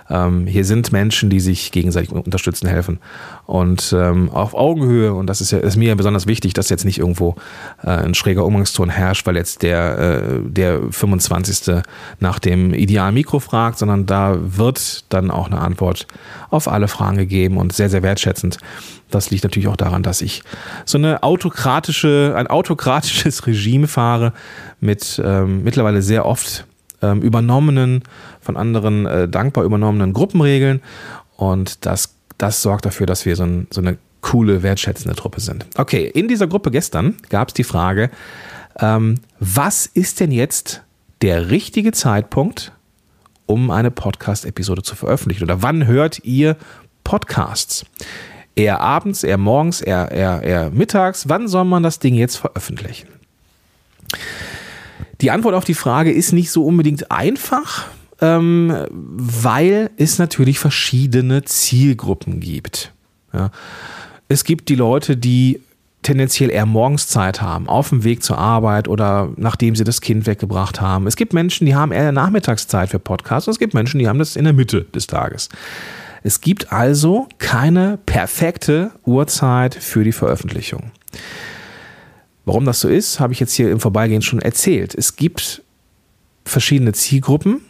Ähm, 0.09 0.45
hier 0.45 0.65
sind 0.65 0.91
Menschen, 0.91 1.29
die 1.29 1.39
sich 1.39 1.71
gegenseitig 1.71 2.11
unterstützen, 2.11 2.67
helfen 2.67 2.99
und 3.45 3.93
ähm, 3.97 4.29
auf 4.29 4.53
Augenhöhe. 4.53 5.13
Und 5.13 5.27
das 5.27 5.41
ist, 5.41 5.51
ja, 5.51 5.59
ist 5.59 5.77
mir 5.77 5.95
besonders 5.95 6.27
wichtig, 6.27 6.53
dass 6.53 6.69
jetzt 6.69 6.85
nicht 6.85 6.99
irgendwo 6.99 7.35
äh, 7.83 7.89
ein 7.89 8.13
schräger 8.13 8.45
Umgangston 8.45 8.89
herrscht, 8.89 9.25
weil 9.25 9.35
jetzt 9.35 9.63
der, 9.63 9.97
äh, 9.97 10.39
der 10.43 10.81
25. 10.91 11.83
nach 12.19 12.39
dem 12.39 12.73
idealen 12.73 13.15
Mikro 13.15 13.39
fragt, 13.39 13.79
sondern 13.79 14.05
da 14.05 14.37
wird 14.39 15.05
dann 15.09 15.31
auch 15.31 15.47
eine 15.47 15.59
Antwort 15.59 16.07
auf 16.49 16.67
alle 16.67 16.87
Fragen 16.87 17.17
gegeben 17.17 17.57
und 17.57 17.73
sehr, 17.73 17.89
sehr 17.89 18.03
wertschätzend. 18.03 18.59
Das 19.09 19.31
liegt 19.31 19.43
natürlich 19.43 19.67
auch 19.67 19.75
daran, 19.75 20.03
dass 20.03 20.21
ich 20.21 20.43
so 20.85 20.97
eine 20.97 21.23
autokratische, 21.23 22.33
ein 22.35 22.47
autokratisches 22.47 23.47
Regime 23.47 23.87
fahre 23.87 24.33
mit 24.79 25.21
ähm, 25.23 25.63
mittlerweile 25.63 26.01
sehr 26.01 26.25
oft 26.25 26.65
ähm, 27.01 27.21
übernommenen, 27.21 28.03
von 28.45 28.55
anderen 28.55 29.05
äh, 29.05 29.27
dankbar 29.27 29.63
übernommenen 29.63 30.13
Gruppenregeln. 30.13 30.81
Und 31.35 31.85
das, 31.85 32.15
das 32.37 32.61
sorgt 32.61 32.85
dafür, 32.85 33.07
dass 33.07 33.25
wir 33.25 33.35
so, 33.35 33.43
ein, 33.43 33.67
so 33.71 33.81
eine 33.81 33.97
coole, 34.21 34.63
wertschätzende 34.63 35.15
Truppe 35.15 35.41
sind. 35.41 35.65
Okay, 35.75 36.07
in 36.07 36.27
dieser 36.27 36.47
Gruppe 36.47 36.71
gestern 36.71 37.15
gab 37.29 37.49
es 37.49 37.53
die 37.53 37.63
Frage, 37.63 38.09
ähm, 38.79 39.15
was 39.39 39.85
ist 39.85 40.19
denn 40.19 40.31
jetzt 40.31 40.83
der 41.21 41.49
richtige 41.49 41.91
Zeitpunkt, 41.91 42.71
um 43.45 43.71
eine 43.71 43.91
Podcast-Episode 43.91 44.83
zu 44.83 44.95
veröffentlichen? 44.95 45.43
Oder 45.43 45.61
wann 45.61 45.87
hört 45.87 46.23
ihr 46.23 46.57
Podcasts? 47.03 47.85
Eher 48.55 48.79
abends, 48.79 49.23
eher 49.23 49.37
morgens, 49.37 49.81
eher, 49.81 50.11
eher, 50.11 50.41
eher 50.41 50.69
mittags? 50.69 51.27
Wann 51.27 51.47
soll 51.47 51.65
man 51.65 51.83
das 51.83 51.99
Ding 51.99 52.15
jetzt 52.15 52.37
veröffentlichen? 52.37 53.07
Die 55.21 55.31
Antwort 55.31 55.55
auf 55.55 55.65
die 55.65 55.73
Frage 55.73 56.11
ist 56.11 56.31
nicht 56.31 56.51
so 56.51 56.65
unbedingt 56.65 57.11
einfach, 57.11 57.87
ähm, 58.21 58.73
weil 58.91 59.89
es 59.97 60.19
natürlich 60.19 60.59
verschiedene 60.59 61.43
Zielgruppen 61.43 62.39
gibt. 62.39 62.93
Ja. 63.33 63.51
Es 64.27 64.43
gibt 64.43 64.69
die 64.69 64.75
Leute, 64.75 65.17
die 65.17 65.61
tendenziell 66.01 66.51
eher 66.51 66.65
morgens 66.65 67.07
Zeit 67.07 67.41
haben, 67.41 67.67
auf 67.67 67.89
dem 67.89 68.03
Weg 68.03 68.23
zur 68.23 68.37
Arbeit 68.37 68.87
oder 68.87 69.33
nachdem 69.37 69.75
sie 69.75 69.83
das 69.83 70.01
Kind 70.01 70.27
weggebracht 70.27 70.79
haben. 70.79 71.07
Es 71.07 71.15
gibt 71.15 71.33
Menschen, 71.33 71.65
die 71.65 71.75
haben 71.75 71.91
eher 71.91 72.11
Nachmittagszeit 72.11 72.89
für 72.89 72.99
Podcasts 72.99 73.47
und 73.47 73.53
es 73.53 73.59
gibt 73.59 73.73
Menschen, 73.73 73.99
die 73.99 74.07
haben 74.07 74.19
das 74.19 74.35
in 74.35 74.43
der 74.43 74.53
Mitte 74.53 74.85
des 74.93 75.07
Tages. 75.07 75.49
Es 76.21 76.41
gibt 76.41 76.71
also 76.71 77.27
keine 77.39 77.99
perfekte 78.05 78.91
Uhrzeit 79.03 79.75
für 79.75 80.03
die 80.03 80.11
Veröffentlichung. 80.11 80.91
Warum 82.45 82.65
das 82.65 82.79
so 82.79 82.87
ist, 82.87 83.19
habe 83.19 83.33
ich 83.33 83.39
jetzt 83.39 83.53
hier 83.53 83.71
im 83.71 83.79
Vorbeigehen 83.79 84.21
schon 84.21 84.39
erzählt. 84.39 84.93
Es 84.93 85.15
gibt 85.15 85.63
verschiedene 86.45 86.93
Zielgruppen 86.93 87.61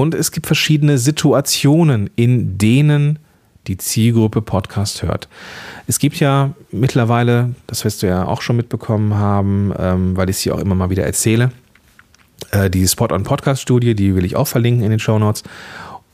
und 0.00 0.14
es 0.14 0.32
gibt 0.32 0.46
verschiedene 0.46 0.96
Situationen, 0.96 2.08
in 2.16 2.56
denen 2.56 3.18
die 3.66 3.76
Zielgruppe 3.76 4.40
Podcast 4.40 5.02
hört. 5.02 5.28
Es 5.88 5.98
gibt 5.98 6.18
ja 6.20 6.52
mittlerweile, 6.72 7.54
das 7.66 7.84
wirst 7.84 8.02
du 8.02 8.06
ja 8.06 8.24
auch 8.24 8.40
schon 8.40 8.56
mitbekommen 8.56 9.12
haben, 9.16 9.74
ähm, 9.78 10.16
weil 10.16 10.30
ich 10.30 10.36
es 10.36 10.42
hier 10.42 10.54
auch 10.54 10.58
immer 10.58 10.74
mal 10.74 10.88
wieder 10.88 11.04
erzähle, 11.04 11.52
äh, 12.50 12.70
die 12.70 12.88
Spot-on-Podcast-Studie, 12.88 13.94
die 13.94 14.16
will 14.16 14.24
ich 14.24 14.36
auch 14.36 14.48
verlinken 14.48 14.84
in 14.84 14.90
den 14.90 15.00
Show 15.00 15.18
Notes. 15.18 15.42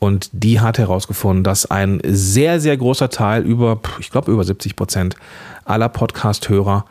Und 0.00 0.30
die 0.32 0.58
hat 0.58 0.78
herausgefunden, 0.78 1.44
dass 1.44 1.70
ein 1.70 2.00
sehr, 2.04 2.58
sehr 2.58 2.76
großer 2.76 3.08
Teil, 3.08 3.44
über, 3.44 3.78
ich 4.00 4.10
glaube, 4.10 4.32
über 4.32 4.42
70 4.42 4.74
Prozent 4.74 5.14
aller 5.64 5.88
Podcast-Hörer 5.88 6.86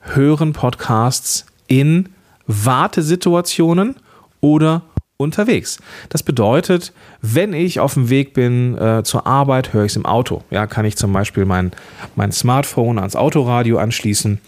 hören 0.00 0.52
Podcasts 0.52 1.46
in 1.68 2.08
Wartesituationen 2.48 3.94
oder 4.40 4.82
unterwegs. 5.20 5.78
Das 6.08 6.22
bedeutet, 6.22 6.92
wenn 7.22 7.52
ich 7.52 7.78
auf 7.78 7.94
dem 7.94 8.10
Weg 8.10 8.32
bin 8.32 8.76
äh, 8.76 9.02
zur 9.04 9.26
Arbeit, 9.26 9.72
höre 9.72 9.84
ich 9.84 9.92
es 9.92 9.96
im 9.96 10.06
Auto. 10.06 10.42
Ja, 10.50 10.66
kann 10.66 10.84
ich 10.84 10.96
zum 10.96 11.12
Beispiel 11.12 11.44
mein, 11.44 11.72
mein 12.16 12.32
Smartphone 12.32 12.98
ans 12.98 13.14
Autoradio 13.14 13.78
anschließen 13.78 14.40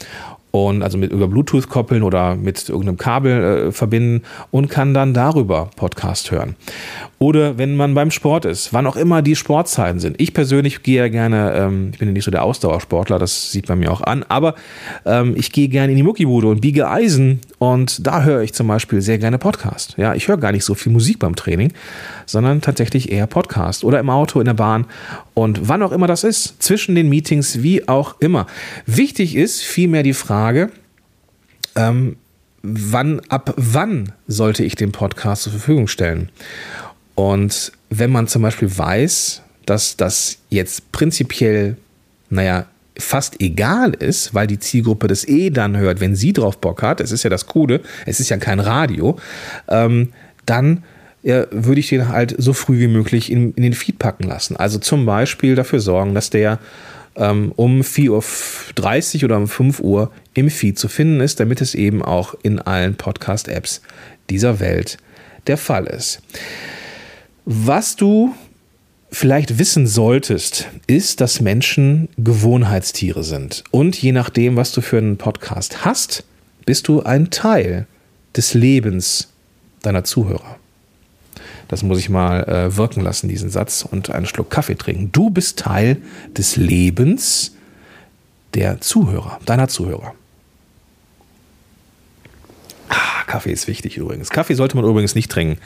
und 0.53 0.83
also 0.83 0.99
mit 0.99 1.11
über 1.11 1.27
Bluetooth 1.27 1.69
koppeln 1.69 2.03
oder 2.03 2.37
mit 2.37 2.69
irgendeinem 2.69 2.99
Kabel 2.99 3.69
äh, 3.69 3.73
verbinden 3.73 4.23
und 4.51 4.69
kann 4.69 4.95
dann 4.95 5.15
darüber 5.15 5.71
Podcast 5.77 6.31
hören. 6.31 6.55
Oder 7.19 7.57
wenn 7.57 7.77
man 7.77 7.95
beim 7.95 8.11
Sport 8.11 8.45
ist, 8.45 8.73
wann 8.73 8.87
auch 8.87 8.97
immer 8.97 9.23
die 9.23 9.35
Sportzeiten 9.35 9.99
sind. 9.99 10.21
Ich 10.21 10.35
persönlich 10.35 10.83
gehe 10.83 10.99
ja 10.99 11.09
gerne, 11.09 11.53
ähm, 11.55 11.91
ich 11.93 11.99
bin 11.99 12.09
ja 12.09 12.13
nicht 12.13 12.25
so 12.25 12.31
der 12.31 12.43
Ausdauersportler, 12.43 13.19
das 13.19 13.51
sieht 13.51 13.69
man 13.69 13.79
mir 13.79 13.91
auch 13.91 14.03
an, 14.03 14.25
aber 14.29 14.55
ähm, 15.07 15.35
ich 15.37 15.53
gehe 15.53 15.69
gerne 15.69 15.93
in 15.93 15.97
die 15.97 16.03
Muckibude 16.03 16.49
und 16.49 16.61
biege 16.61 16.89
Eisen 16.89 17.41
und 17.59 18.07
da 18.07 18.23
höre 18.23 18.43
ich 18.43 18.53
zum 18.53 18.67
Beispiel 18.67 19.01
sehr 19.01 19.19
gerne 19.19 19.39
Podcast. 19.39 19.95
Ja, 19.97 20.15
ich 20.15 20.29
höre 20.29 20.37
gar 20.37 20.53
nicht 20.53 20.65
so 20.65 20.75
viel 20.75 20.93
Musik 20.93 21.19
beim 21.19 21.35
Training, 21.35 21.73
sondern 22.27 22.61
tatsächlich 22.61 23.11
eher 23.11 23.27
Podcast 23.27 23.85
oder 23.85 24.01
im 24.01 24.11
Auto, 24.11 24.39
in 24.39 24.47
der 24.47 24.55
Bahn 24.55 24.87
und 25.35 25.69
wann 25.69 25.83
auch 25.83 25.93
immer 25.93 26.07
das 26.07 26.25
ist, 26.25 26.63
zwischen 26.63 26.95
den 26.95 27.09
Meetings, 27.09 27.63
wie 27.63 27.89
auch 27.89 28.17
immer. 28.21 28.47
Wichtig 28.87 29.35
ist 29.35 29.63
vielmehr 29.63 30.03
die 30.03 30.13
Frage, 30.13 30.71
ähm, 31.75 32.17
wann, 32.63 33.21
ab 33.29 33.55
wann 33.57 34.13
sollte 34.27 34.65
ich 34.65 34.75
den 34.75 34.93
Podcast 34.93 35.45
zur 35.45 35.53
Verfügung 35.53 35.89
stellen? 35.89 36.31
Und 37.15 37.73
wenn 37.91 38.11
man 38.11 38.29
zum 38.29 38.43
Beispiel 38.43 38.77
weiß, 38.77 39.43
dass 39.67 39.97
das 39.97 40.39
jetzt 40.51 40.93
prinzipiell, 40.93 41.77
naja, 42.31 42.67
fast 42.99 43.41
egal 43.41 43.95
ist, 43.95 44.35
weil 44.35 44.47
die 44.47 44.59
Zielgruppe 44.59 45.09
das 45.09 45.27
eh 45.27 45.51
dann 45.51 45.77
hört, 45.77 46.01
wenn 46.01 46.15
sie 46.15 46.33
drauf 46.33 46.59
Bock 46.59 46.83
hat, 46.83 47.01
es 47.01 47.11
ist 47.11 47.23
ja 47.23 47.31
das 47.31 47.47
Coole, 47.47 47.81
es 48.07 48.21
ist 48.21 48.29
ja 48.29 48.37
kein 48.37 48.61
Radio, 48.61 49.19
ähm, 49.69 50.13
dann 50.45 50.85
ja, 51.23 51.47
würde 51.51 51.81
ich 51.81 51.89
den 51.89 52.09
halt 52.09 52.35
so 52.39 52.53
früh 52.53 52.81
wie 52.81 52.89
möglich 52.89 53.31
in, 53.31 53.53
in 53.55 53.63
den 53.63 53.75
Feed 53.75 53.99
packen 53.99 54.25
lassen. 54.25 54.57
Also 54.57 54.79
zum 54.79 55.07
Beispiel 55.07 55.55
dafür 55.55 55.81
sorgen, 55.81 56.15
dass 56.15 56.31
der 56.31 56.59
ähm, 57.15 57.53
um 57.57 57.83
4.30 57.83 59.19
Uhr 59.19 59.25
oder 59.25 59.37
um 59.37 59.49
5 59.49 59.81
Uhr 59.81 60.11
im 60.35 60.51
Feed 60.51 60.79
zu 60.79 60.89
finden 60.89 61.21
ist, 61.21 61.41
damit 61.41 61.61
es 61.61 61.75
eben 61.75 62.03
auch 62.03 62.35
in 62.43 62.59
allen 62.59 62.97
Podcast-Apps 62.97 63.83
dieser 64.31 64.61
Welt 64.61 64.99
der 65.47 65.59
Fall 65.59 65.87
ist. 65.87 66.23
Was 67.45 67.97
du 67.97 68.35
vielleicht 69.11 69.59
wissen 69.59 69.87
solltest, 69.87 70.69
ist, 70.87 71.21
dass 71.21 71.41
Menschen 71.41 72.09
Gewohnheitstiere 72.17 73.23
sind. 73.23 73.63
Und 73.71 74.01
je 74.01 74.13
nachdem, 74.13 74.57
was 74.57 74.73
du 74.73 74.81
für 74.81 74.99
einen 74.99 75.19
Podcast 75.19 75.85
hast, 75.85 76.25
bist 76.65 76.89
du 76.89 77.03
ein 77.03 77.31
Teil 77.31 77.87
des 78.35 78.55
Lebens 78.55 79.29
deiner 79.83 80.05
Zuhörer. 80.05 80.57
Das 81.73 81.83
muss 81.83 81.99
ich 81.99 82.11
mal 82.11 82.45
äh, 82.45 82.77
wirken 82.77 83.01
lassen, 83.01 83.29
diesen 83.29 83.49
Satz, 83.49 83.83
und 83.91 84.11
einen 84.11 84.27
Schluck 84.27 84.51
Kaffee 84.51 84.75
trinken. 84.75 85.11
Du 85.11 85.31
bist 85.31 85.59
Teil 85.59 85.97
des 86.37 86.57
Lebens 86.57 87.57
der 88.53 88.83
Zuhörer, 88.83 89.41
deiner 89.47 89.69
Zuhörer. 89.69 90.13
Ah, 92.91 93.25
Kaffee 93.27 93.53
ist 93.53 93.69
wichtig 93.69 93.97
übrigens. 93.97 94.29
Kaffee 94.29 94.53
sollte 94.53 94.77
man 94.77 94.85
übrigens 94.85 95.15
nicht 95.15 95.31
trinken. 95.31 95.57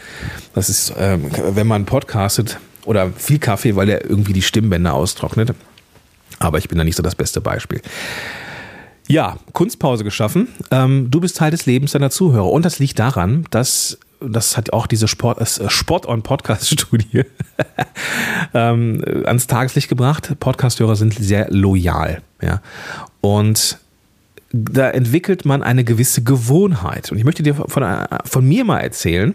Das 0.55 0.69
ist, 0.69 0.95
ähm, 0.97 1.29
wenn 1.45 1.67
man 1.67 1.87
podcastet 1.87 2.61
oder 2.85 3.11
viel 3.11 3.41
Kaffee, 3.41 3.75
weil 3.75 3.87
der 3.87 4.09
irgendwie 4.09 4.33
die 4.33 4.43
Stimmbänder 4.43 4.95
austrocknet. 4.95 5.57
Aber 6.39 6.59
ich 6.59 6.69
bin 6.69 6.79
da 6.79 6.85
nicht 6.85 6.95
so 6.95 7.03
das 7.03 7.17
beste 7.17 7.41
Beispiel. 7.41 7.83
Ja, 9.09 9.39
Kunstpause 9.53 10.05
geschaffen. 10.05 10.47
Ähm, 10.71 11.11
du 11.11 11.19
bist 11.19 11.37
Teil 11.37 11.51
des 11.51 11.67
Lebens 11.67 11.91
deiner 11.93 12.11
Zuhörer. 12.11 12.49
Und 12.53 12.65
das 12.65 12.79
liegt 12.79 13.01
daran, 13.01 13.45
dass 13.51 13.99
das 14.21 14.57
hat 14.57 14.73
auch 14.73 14.87
diese 14.87 15.09
Sport, 15.09 15.41
äh, 15.41 15.71
Sport 15.71 16.07
on 16.07 16.23
Podcast 16.23 16.69
Studie 16.69 17.23
ähm, 18.55 19.03
ans 19.25 19.47
Tageslicht 19.47 19.89
gebracht. 19.89 20.35
Podcasthörer 20.41 20.97
sind 20.97 21.15
sehr 21.15 21.51
loyal, 21.51 22.23
ja. 22.41 22.61
Und 23.21 23.79
da 24.53 24.91
entwickelt 24.91 25.45
man 25.45 25.63
eine 25.63 25.85
gewisse 25.85 26.23
Gewohnheit. 26.23 27.11
Und 27.11 27.19
ich 27.19 27.25
möchte 27.25 27.43
dir 27.43 27.55
von, 27.55 28.07
von 28.25 28.49
mir 28.49 28.65
mal 28.65 28.81
erzählen 28.81 29.35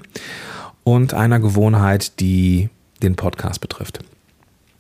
und 0.84 1.14
einer 1.14 1.40
Gewohnheit, 1.40 2.20
die 2.20 2.70
den 3.04 3.16
Podcast 3.16 3.62
betrifft 3.62 4.00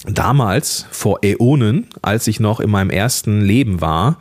damals, 0.05 0.86
vor 0.89 1.20
Äonen, 1.24 1.88
als 2.01 2.27
ich 2.27 2.39
noch 2.39 2.60
in 2.60 2.70
meinem 2.70 2.89
ersten 2.89 3.41
Leben 3.41 3.81
war, 3.81 4.17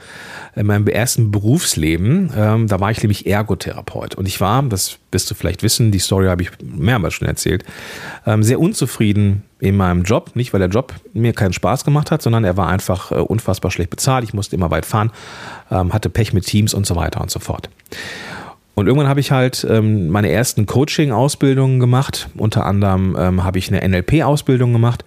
in 0.55 0.67
meinem 0.67 0.87
ersten 0.87 1.31
Berufsleben, 1.31 2.31
ähm, 2.37 2.67
da 2.67 2.81
war 2.81 2.91
ich 2.91 3.03
nämlich 3.03 3.27
Ergotherapeut. 3.27 4.15
Und 4.15 4.27
ich 4.27 4.41
war, 4.41 4.63
das 4.65 4.99
wirst 5.11 5.31
du 5.31 5.35
vielleicht 5.35 5.63
wissen, 5.63 5.91
die 5.91 5.99
Story 5.99 6.27
habe 6.27 6.43
ich 6.43 6.51
mehrmals 6.63 7.15
schon 7.15 7.29
erzählt, 7.29 7.65
ähm, 8.27 8.43
sehr 8.43 8.61
unzufrieden 8.61 9.45
in 9.59 9.77
meinem 9.77 10.03
Job. 10.03 10.33
Nicht, 10.35 10.53
weil 10.53 10.61
der 10.61 10.69
Job 10.69 10.95
mir 11.15 11.33
keinen 11.33 11.53
Spaß 11.53 11.85
gemacht 11.85 12.11
hat, 12.11 12.21
sondern 12.21 12.45
er 12.45 12.57
war 12.57 12.69
einfach 12.69 13.11
äh, 13.13 13.17
unfassbar 13.17 13.71
schlecht 13.71 13.91
bezahlt. 13.91 14.25
Ich 14.25 14.35
musste 14.35 14.57
immer 14.57 14.71
weit 14.71 14.85
fahren, 14.85 15.11
ähm, 15.71 15.93
hatte 15.93 16.11
Pech 16.11 16.33
mit 16.33 16.45
Teams 16.45 16.75
und 16.75 16.87
so 16.87 16.97
weiter 16.97 17.21
und 17.21 17.31
so 17.31 17.39
fort. 17.39 17.71
Und 18.75 18.87
irgendwann 18.87 19.09
habe 19.09 19.21
ich 19.21 19.31
halt 19.31 19.67
ähm, 19.69 20.09
meine 20.09 20.31
ersten 20.31 20.67
Coaching-Ausbildungen 20.67 21.81
gemacht. 21.81 22.29
Unter 22.37 22.67
anderem 22.67 23.17
ähm, 23.19 23.45
habe 23.45 23.59
ich 23.59 23.73
eine 23.73 23.87
NLP-Ausbildung 23.87 24.73
gemacht 24.73 25.05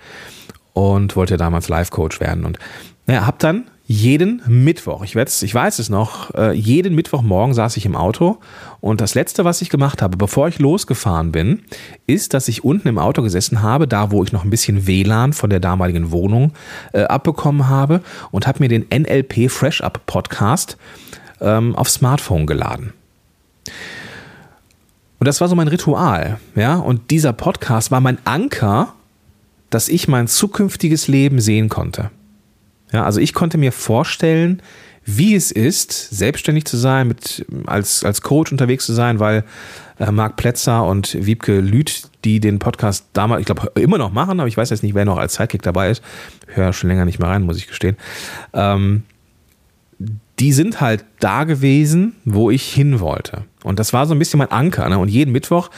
und 0.73 1.15
wollte 1.15 1.37
damals 1.37 1.69
Life-Coach 1.69 2.19
werden. 2.19 2.45
Und 2.45 2.59
naja, 3.05 3.25
hab 3.25 3.39
dann 3.39 3.65
jeden 3.85 4.41
Mittwoch, 4.47 5.03
ich, 5.03 5.15
ich 5.15 5.53
weiß 5.53 5.79
es 5.79 5.89
noch, 5.89 6.33
äh, 6.35 6.53
jeden 6.53 6.95
Mittwochmorgen 6.95 7.53
saß 7.53 7.75
ich 7.75 7.85
im 7.85 7.97
Auto 7.97 8.37
und 8.79 9.01
das 9.01 9.13
Letzte, 9.13 9.43
was 9.43 9.61
ich 9.61 9.69
gemacht 9.69 10.01
habe, 10.01 10.15
bevor 10.15 10.47
ich 10.47 10.57
losgefahren 10.57 11.33
bin, 11.33 11.63
ist, 12.07 12.33
dass 12.33 12.47
ich 12.47 12.63
unten 12.63 12.87
im 12.87 12.97
Auto 12.97 13.21
gesessen 13.21 13.61
habe, 13.61 13.85
da 13.85 14.09
wo 14.09 14.23
ich 14.23 14.31
noch 14.31 14.45
ein 14.45 14.49
bisschen 14.49 14.87
WLAN 14.87 15.33
von 15.33 15.49
der 15.49 15.59
damaligen 15.59 16.11
Wohnung 16.11 16.53
äh, 16.93 17.03
abbekommen 17.03 17.67
habe 17.67 18.01
und 18.31 18.47
habe 18.47 18.59
mir 18.59 18.69
den 18.69 18.85
NLP 18.89 19.51
Fresh 19.51 19.81
Up 19.81 20.05
Podcast 20.05 20.77
ähm, 21.41 21.75
auf 21.75 21.89
Smartphone 21.89 22.47
geladen. 22.47 22.93
Und 25.19 25.27
das 25.27 25.41
war 25.41 25.49
so 25.49 25.55
mein 25.55 25.67
Ritual, 25.67 26.39
ja, 26.55 26.75
und 26.75 27.11
dieser 27.11 27.33
Podcast 27.33 27.91
war 27.91 27.99
mein 27.99 28.17
Anker 28.23 28.93
dass 29.73 29.89
ich 29.89 30.07
mein 30.07 30.27
zukünftiges 30.27 31.07
Leben 31.07 31.39
sehen 31.39 31.69
konnte. 31.69 32.11
Ja, 32.91 33.03
also 33.03 33.19
ich 33.19 33.33
konnte 33.33 33.57
mir 33.57 33.71
vorstellen, 33.71 34.61
wie 35.05 35.35
es 35.35 35.51
ist, 35.51 36.11
selbstständig 36.11 36.65
zu 36.65 36.77
sein, 36.77 37.07
mit, 37.07 37.45
als, 37.65 38.03
als 38.03 38.21
Coach 38.21 38.51
unterwegs 38.51 38.85
zu 38.85 38.93
sein, 38.93 39.19
weil 39.19 39.43
äh, 39.99 40.11
Marc 40.11 40.37
Plätzer 40.37 40.85
und 40.85 41.25
Wiebke 41.25 41.59
Lüth, 41.59 42.09
die 42.23 42.39
den 42.39 42.59
Podcast 42.59 43.07
damals, 43.13 43.41
ich 43.41 43.45
glaube, 43.45 43.71
immer 43.75 43.97
noch 43.97 44.13
machen, 44.13 44.39
aber 44.39 44.47
ich 44.47 44.55
weiß 44.55 44.69
jetzt 44.69 44.83
nicht, 44.83 44.95
wer 44.95 45.05
noch 45.05 45.17
als 45.17 45.33
Sidekick 45.33 45.61
dabei 45.61 45.89
ist. 45.89 46.01
Höre 46.47 46.71
schon 46.71 46.89
länger 46.89 47.05
nicht 47.05 47.19
mehr 47.19 47.29
rein, 47.29 47.41
muss 47.41 47.57
ich 47.57 47.67
gestehen. 47.67 47.97
Ähm, 48.53 49.03
die 50.39 50.51
sind 50.51 50.81
halt 50.81 51.05
da 51.19 51.43
gewesen, 51.43 52.15
wo 52.25 52.49
ich 52.49 52.63
hin 52.63 52.99
wollte. 52.99 53.45
Und 53.63 53.79
das 53.79 53.93
war 53.93 54.07
so 54.07 54.15
ein 54.15 54.19
bisschen 54.19 54.39
mein 54.39 54.51
Anker. 54.51 54.89
Ne? 54.89 54.97
Und 54.97 55.07
jeden 55.07 55.31
Mittwoch 55.31 55.69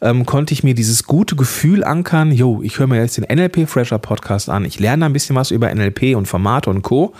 ähm, 0.00 0.26
konnte 0.26 0.52
ich 0.52 0.64
mir 0.64 0.74
dieses 0.74 1.04
gute 1.04 1.36
Gefühl 1.36 1.84
ankern, 1.84 2.32
jo, 2.32 2.60
ich 2.62 2.78
höre 2.78 2.88
mir 2.88 3.00
jetzt 3.00 3.16
den 3.16 3.24
NLP 3.24 3.68
Fresher 3.68 3.98
Podcast 3.98 4.50
an, 4.50 4.64
ich 4.64 4.80
lerne 4.80 5.06
ein 5.06 5.12
bisschen 5.12 5.36
was 5.36 5.50
über 5.52 5.72
NLP 5.72 6.16
und 6.16 6.26
Formate 6.26 6.68
und 6.68 6.82
Co. 6.82 7.14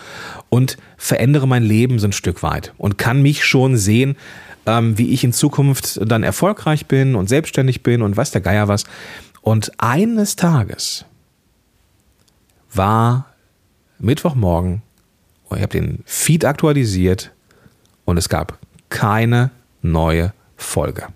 und 0.48 0.76
verändere 0.96 1.46
mein 1.46 1.62
Leben 1.62 1.98
so 1.98 2.08
ein 2.08 2.12
Stück 2.12 2.42
weit 2.42 2.74
und 2.78 2.98
kann 2.98 3.22
mich 3.22 3.44
schon 3.44 3.76
sehen, 3.76 4.16
ähm, 4.66 4.98
wie 4.98 5.10
ich 5.10 5.22
in 5.22 5.32
Zukunft 5.32 6.00
dann 6.04 6.24
erfolgreich 6.24 6.86
bin 6.86 7.14
und 7.14 7.28
selbstständig 7.28 7.82
bin 7.82 8.02
und 8.02 8.16
weiß 8.16 8.32
der 8.32 8.40
Geier 8.40 8.66
was. 8.66 8.84
Und 9.40 9.72
eines 9.78 10.36
Tages 10.36 11.04
war 12.72 13.26
Mittwochmorgen 13.98 14.82
ich 15.56 15.62
habe 15.62 15.78
den 15.78 16.02
Feed 16.04 16.44
aktualisiert 16.44 17.32
und 18.04 18.16
es 18.16 18.28
gab 18.28 18.58
keine 18.88 19.50
neue 19.80 20.32
Folge. 20.56 21.06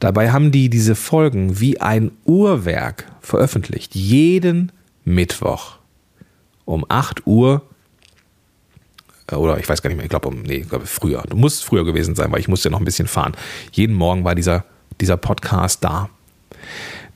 Dabei 0.00 0.32
haben 0.32 0.50
die 0.50 0.68
diese 0.68 0.94
Folgen 0.94 1.60
wie 1.60 1.80
ein 1.80 2.10
Uhrwerk 2.24 3.06
veröffentlicht. 3.20 3.94
Jeden 3.94 4.72
Mittwoch 5.04 5.76
um 6.64 6.84
8 6.88 7.26
Uhr 7.26 7.62
äh, 9.32 9.36
oder 9.36 9.58
ich 9.58 9.68
weiß 9.68 9.82
gar 9.82 9.88
nicht 9.88 9.96
mehr, 9.96 10.04
ich 10.04 10.10
glaube 10.10 10.28
um, 10.28 10.42
nee, 10.42 10.66
ich 10.68 10.88
früher. 10.88 11.22
Du 11.28 11.36
musst 11.36 11.64
früher 11.64 11.84
gewesen 11.84 12.14
sein, 12.14 12.32
weil 12.32 12.40
ich 12.40 12.48
musste 12.48 12.70
noch 12.70 12.80
ein 12.80 12.84
bisschen 12.84 13.08
fahren. 13.08 13.34
Jeden 13.72 13.94
Morgen 13.94 14.24
war 14.24 14.34
dieser, 14.34 14.64
dieser 15.00 15.16
Podcast 15.16 15.82
da. 15.84 16.10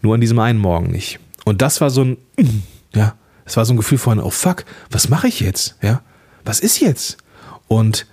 Nur 0.03 0.15
an 0.15 0.21
diesem 0.21 0.39
einen 0.39 0.59
Morgen 0.59 0.91
nicht. 0.91 1.19
Und 1.45 1.63
das 1.63 1.81
war 1.81 1.91
so 1.91 2.03
ein, 2.03 2.17
ja, 2.95 3.15
es 3.47 3.57
war 3.57 3.65
so 3.65 3.73
ein 3.73 3.77
Gefühl 3.77 3.99
von, 3.99 4.21
oh 4.21 4.31
fuck, 4.31 4.65
was 4.91 5.09
mache 5.09 5.29
ich 5.29 5.41
jetzt? 5.41 5.77
Ja, 5.81 6.03
was 6.45 6.61
ist 6.61 6.81
jetzt? 6.81 7.17
Und 7.69 8.07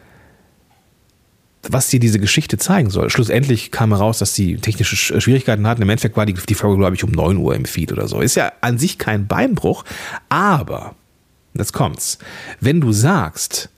was 1.63 1.87
dir 1.87 1.99
diese 1.99 2.19
Geschichte 2.19 2.57
zeigen 2.57 2.89
soll. 2.89 3.09
Schlussendlich 3.09 3.71
kam 3.71 3.91
heraus, 3.91 4.19
dass 4.19 4.35
sie 4.35 4.57
technische 4.57 4.95
Schwierigkeiten 4.95 5.65
hatten. 5.65 5.81
Im 5.81 5.89
Endeffekt 5.89 6.17
war 6.17 6.25
die, 6.25 6.33
die 6.33 6.55
Folge, 6.55 6.77
glaube 6.77 6.95
ich, 6.95 7.03
um 7.03 7.11
9 7.11 7.37
Uhr 7.37 7.55
im 7.55 7.65
Feed 7.65 7.91
oder 7.91 8.07
so. 8.07 8.19
Ist 8.19 8.35
ja 8.35 8.51
an 8.61 8.77
sich 8.77 8.97
kein 8.97 9.27
Beinbruch, 9.27 9.85
aber, 10.29 10.95
jetzt 11.53 11.73
kommt's, 11.73 12.19
wenn 12.59 12.81
du 12.81 12.91
sagst, 12.91 13.69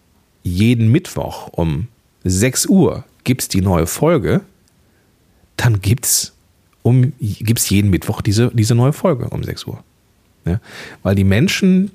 jeden 0.41 0.91
Mittwoch 0.91 1.49
um 1.51 1.87
6 2.23 2.65
Uhr 2.65 3.03
gibt's 3.23 3.47
die 3.47 3.61
neue 3.61 3.87
Folge, 3.87 4.41
dann 5.55 5.79
gibt's 5.79 6.33
um, 6.81 7.13
gibt's 7.19 7.69
jeden 7.69 7.91
Mittwoch 7.91 8.21
diese, 8.21 8.51
diese 8.53 8.73
neue 8.75 8.93
Folge 8.93 9.29
um 9.29 9.43
6 9.43 9.65
Uhr. 9.65 9.83
Ja? 10.45 10.59
Weil 11.03 11.15
die 11.15 11.23
Menschen, 11.23 11.91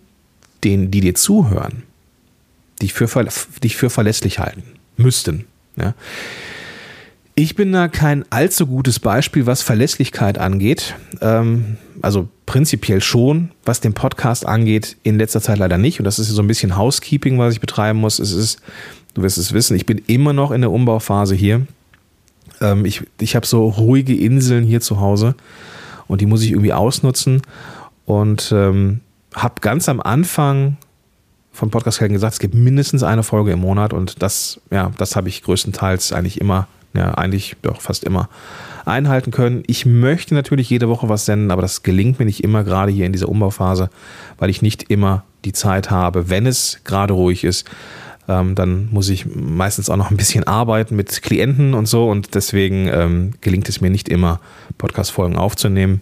denen, 0.64 0.90
die 0.90 1.00
dir 1.00 1.14
zuhören, 1.14 1.84
dich 2.82 2.92
für, 2.92 3.08
dich 3.62 3.76
für 3.76 3.90
verlässlich 3.90 4.38
halten 4.38 4.62
müssten. 4.96 5.46
Ja? 5.76 5.94
Ich 7.34 7.54
bin 7.54 7.72
da 7.72 7.88
kein 7.88 8.24
allzu 8.30 8.66
gutes 8.66 8.98
Beispiel, 8.98 9.46
was 9.46 9.62
Verlässlichkeit 9.62 10.38
angeht. 10.38 10.94
Ähm, 11.20 11.78
also 12.02 12.28
prinzipiell 12.44 13.00
schon, 13.00 13.50
was 13.64 13.80
den 13.80 13.94
Podcast 13.94 14.44
angeht, 14.44 14.96
in 15.04 15.16
letzter 15.16 15.40
Zeit 15.40 15.58
leider 15.58 15.78
nicht. 15.78 16.00
Und 16.00 16.04
das 16.04 16.18
ist 16.18 16.28
so 16.28 16.42
ein 16.42 16.48
bisschen 16.48 16.76
Housekeeping, 16.76 17.38
was 17.38 17.54
ich 17.54 17.60
betreiben 17.60 17.98
muss. 17.98 18.18
Es 18.18 18.32
ist, 18.32 18.60
du 19.14 19.22
wirst 19.22 19.38
es 19.38 19.52
wissen, 19.52 19.76
ich 19.76 19.86
bin 19.86 20.02
immer 20.06 20.32
noch 20.32 20.50
in 20.50 20.60
der 20.60 20.70
Umbauphase 20.70 21.34
hier. 21.34 21.66
Ähm, 22.60 22.84
ich 22.84 23.02
ich 23.20 23.36
habe 23.36 23.46
so 23.46 23.68
ruhige 23.68 24.14
Inseln 24.14 24.64
hier 24.64 24.80
zu 24.80 25.00
Hause 25.00 25.34
und 26.08 26.20
die 26.20 26.26
muss 26.26 26.42
ich 26.42 26.50
irgendwie 26.50 26.72
ausnutzen. 26.72 27.42
Und 28.10 28.50
ähm, 28.50 29.02
habe 29.36 29.60
ganz 29.60 29.88
am 29.88 30.00
Anfang 30.00 30.78
von 31.52 31.70
Podcast 31.70 32.00
Helden 32.00 32.14
gesagt, 32.14 32.32
es 32.32 32.38
gibt 32.40 32.56
mindestens 32.56 33.04
eine 33.04 33.22
Folge 33.22 33.52
im 33.52 33.60
Monat 33.60 33.92
und 33.92 34.20
das, 34.20 34.60
ja, 34.72 34.90
das 34.98 35.14
habe 35.14 35.28
ich 35.28 35.44
größtenteils 35.44 36.12
eigentlich 36.12 36.40
immer, 36.40 36.66
ja, 36.92 37.14
eigentlich 37.14 37.54
doch 37.62 37.80
fast 37.80 38.02
immer 38.02 38.28
einhalten 38.84 39.30
können. 39.30 39.62
Ich 39.68 39.86
möchte 39.86 40.34
natürlich 40.34 40.68
jede 40.68 40.88
Woche 40.88 41.08
was 41.08 41.24
senden, 41.24 41.52
aber 41.52 41.62
das 41.62 41.84
gelingt 41.84 42.18
mir 42.18 42.24
nicht 42.24 42.42
immer, 42.42 42.64
gerade 42.64 42.90
hier 42.90 43.06
in 43.06 43.12
dieser 43.12 43.28
Umbauphase, 43.28 43.90
weil 44.38 44.50
ich 44.50 44.60
nicht 44.60 44.90
immer 44.90 45.22
die 45.44 45.52
Zeit 45.52 45.92
habe, 45.92 46.28
wenn 46.28 46.46
es 46.46 46.80
gerade 46.82 47.14
ruhig 47.14 47.44
ist. 47.44 47.70
Ähm, 48.26 48.56
dann 48.56 48.88
muss 48.90 49.08
ich 49.08 49.24
meistens 49.24 49.88
auch 49.88 49.96
noch 49.96 50.10
ein 50.10 50.16
bisschen 50.16 50.42
arbeiten 50.42 50.96
mit 50.96 51.22
Klienten 51.22 51.74
und 51.74 51.86
so 51.86 52.10
und 52.10 52.34
deswegen 52.34 52.88
ähm, 52.88 53.34
gelingt 53.40 53.68
es 53.68 53.80
mir 53.80 53.90
nicht 53.90 54.08
immer, 54.08 54.40
Podcast-Folgen 54.78 55.36
aufzunehmen. 55.36 56.00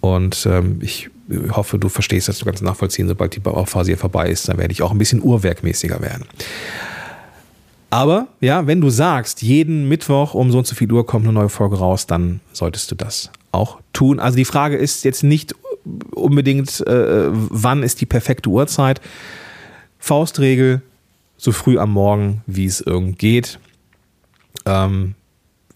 Und 0.00 0.46
ähm, 0.46 0.80
ich 0.82 1.08
hoffe, 1.50 1.78
du 1.78 1.88
verstehst 1.88 2.28
das, 2.28 2.38
du 2.38 2.44
kannst 2.44 2.62
nachvollziehen, 2.62 3.08
sobald 3.08 3.34
die 3.34 3.40
Bauphase 3.40 3.90
hier 3.90 3.98
vorbei 3.98 4.28
ist, 4.30 4.48
dann 4.48 4.58
werde 4.58 4.72
ich 4.72 4.82
auch 4.82 4.90
ein 4.90 4.98
bisschen 4.98 5.22
uhrwerkmäßiger 5.22 6.00
werden. 6.00 6.24
Aber 7.90 8.28
ja, 8.40 8.66
wenn 8.66 8.80
du 8.80 8.90
sagst, 8.90 9.42
jeden 9.42 9.88
Mittwoch 9.88 10.34
um 10.34 10.50
so 10.50 10.58
und 10.58 10.66
so 10.66 10.74
viel 10.74 10.92
Uhr 10.92 11.06
kommt 11.06 11.24
eine 11.24 11.32
neue 11.32 11.48
Folge 11.48 11.78
raus, 11.78 12.06
dann 12.06 12.40
solltest 12.52 12.90
du 12.90 12.94
das 12.94 13.30
auch 13.50 13.80
tun. 13.92 14.20
Also 14.20 14.36
die 14.36 14.44
Frage 14.44 14.76
ist 14.76 15.04
jetzt 15.04 15.22
nicht 15.22 15.54
unbedingt, 16.14 16.86
äh, 16.86 17.28
wann 17.30 17.82
ist 17.82 18.00
die 18.00 18.06
perfekte 18.06 18.50
Uhrzeit. 18.50 19.00
Faustregel, 19.98 20.82
so 21.38 21.52
früh 21.52 21.78
am 21.78 21.92
Morgen, 21.92 22.42
wie 22.46 22.66
es 22.66 22.80
irgend 22.80 23.18
geht. 23.18 23.58
Ähm, 24.66 25.14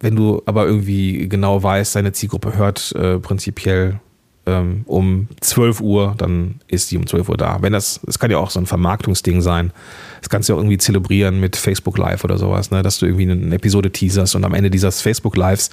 wenn 0.00 0.16
du 0.16 0.42
aber 0.44 0.66
irgendwie 0.66 1.28
genau 1.28 1.62
weißt, 1.62 1.96
deine 1.96 2.12
Zielgruppe 2.12 2.56
hört 2.56 2.92
äh, 2.92 3.18
prinzipiell 3.18 4.00
ähm, 4.46 4.82
um 4.86 5.28
12 5.40 5.80
Uhr, 5.80 6.14
dann 6.18 6.56
ist 6.68 6.90
die 6.90 6.96
um 6.96 7.06
12 7.06 7.28
Uhr 7.28 7.36
da. 7.36 7.58
Wenn 7.60 7.72
das, 7.72 8.00
das 8.04 8.18
kann 8.18 8.30
ja 8.30 8.38
auch 8.38 8.50
so 8.50 8.58
ein 8.58 8.66
Vermarktungsding 8.66 9.40
sein. 9.40 9.72
Das 10.20 10.28
kannst 10.28 10.48
du 10.48 10.52
ja 10.52 10.56
auch 10.56 10.60
irgendwie 10.60 10.78
zelebrieren 10.78 11.40
mit 11.40 11.56
Facebook 11.56 11.98
Live 11.98 12.24
oder 12.24 12.38
sowas, 12.38 12.70
ne? 12.70 12.82
dass 12.82 12.98
du 12.98 13.06
irgendwie 13.06 13.30
eine 13.30 13.54
Episode 13.54 13.90
teaserst 13.90 14.34
und 14.34 14.44
am 14.44 14.54
Ende 14.54 14.70
dieses 14.70 15.00
Facebook 15.00 15.36
Lives 15.36 15.70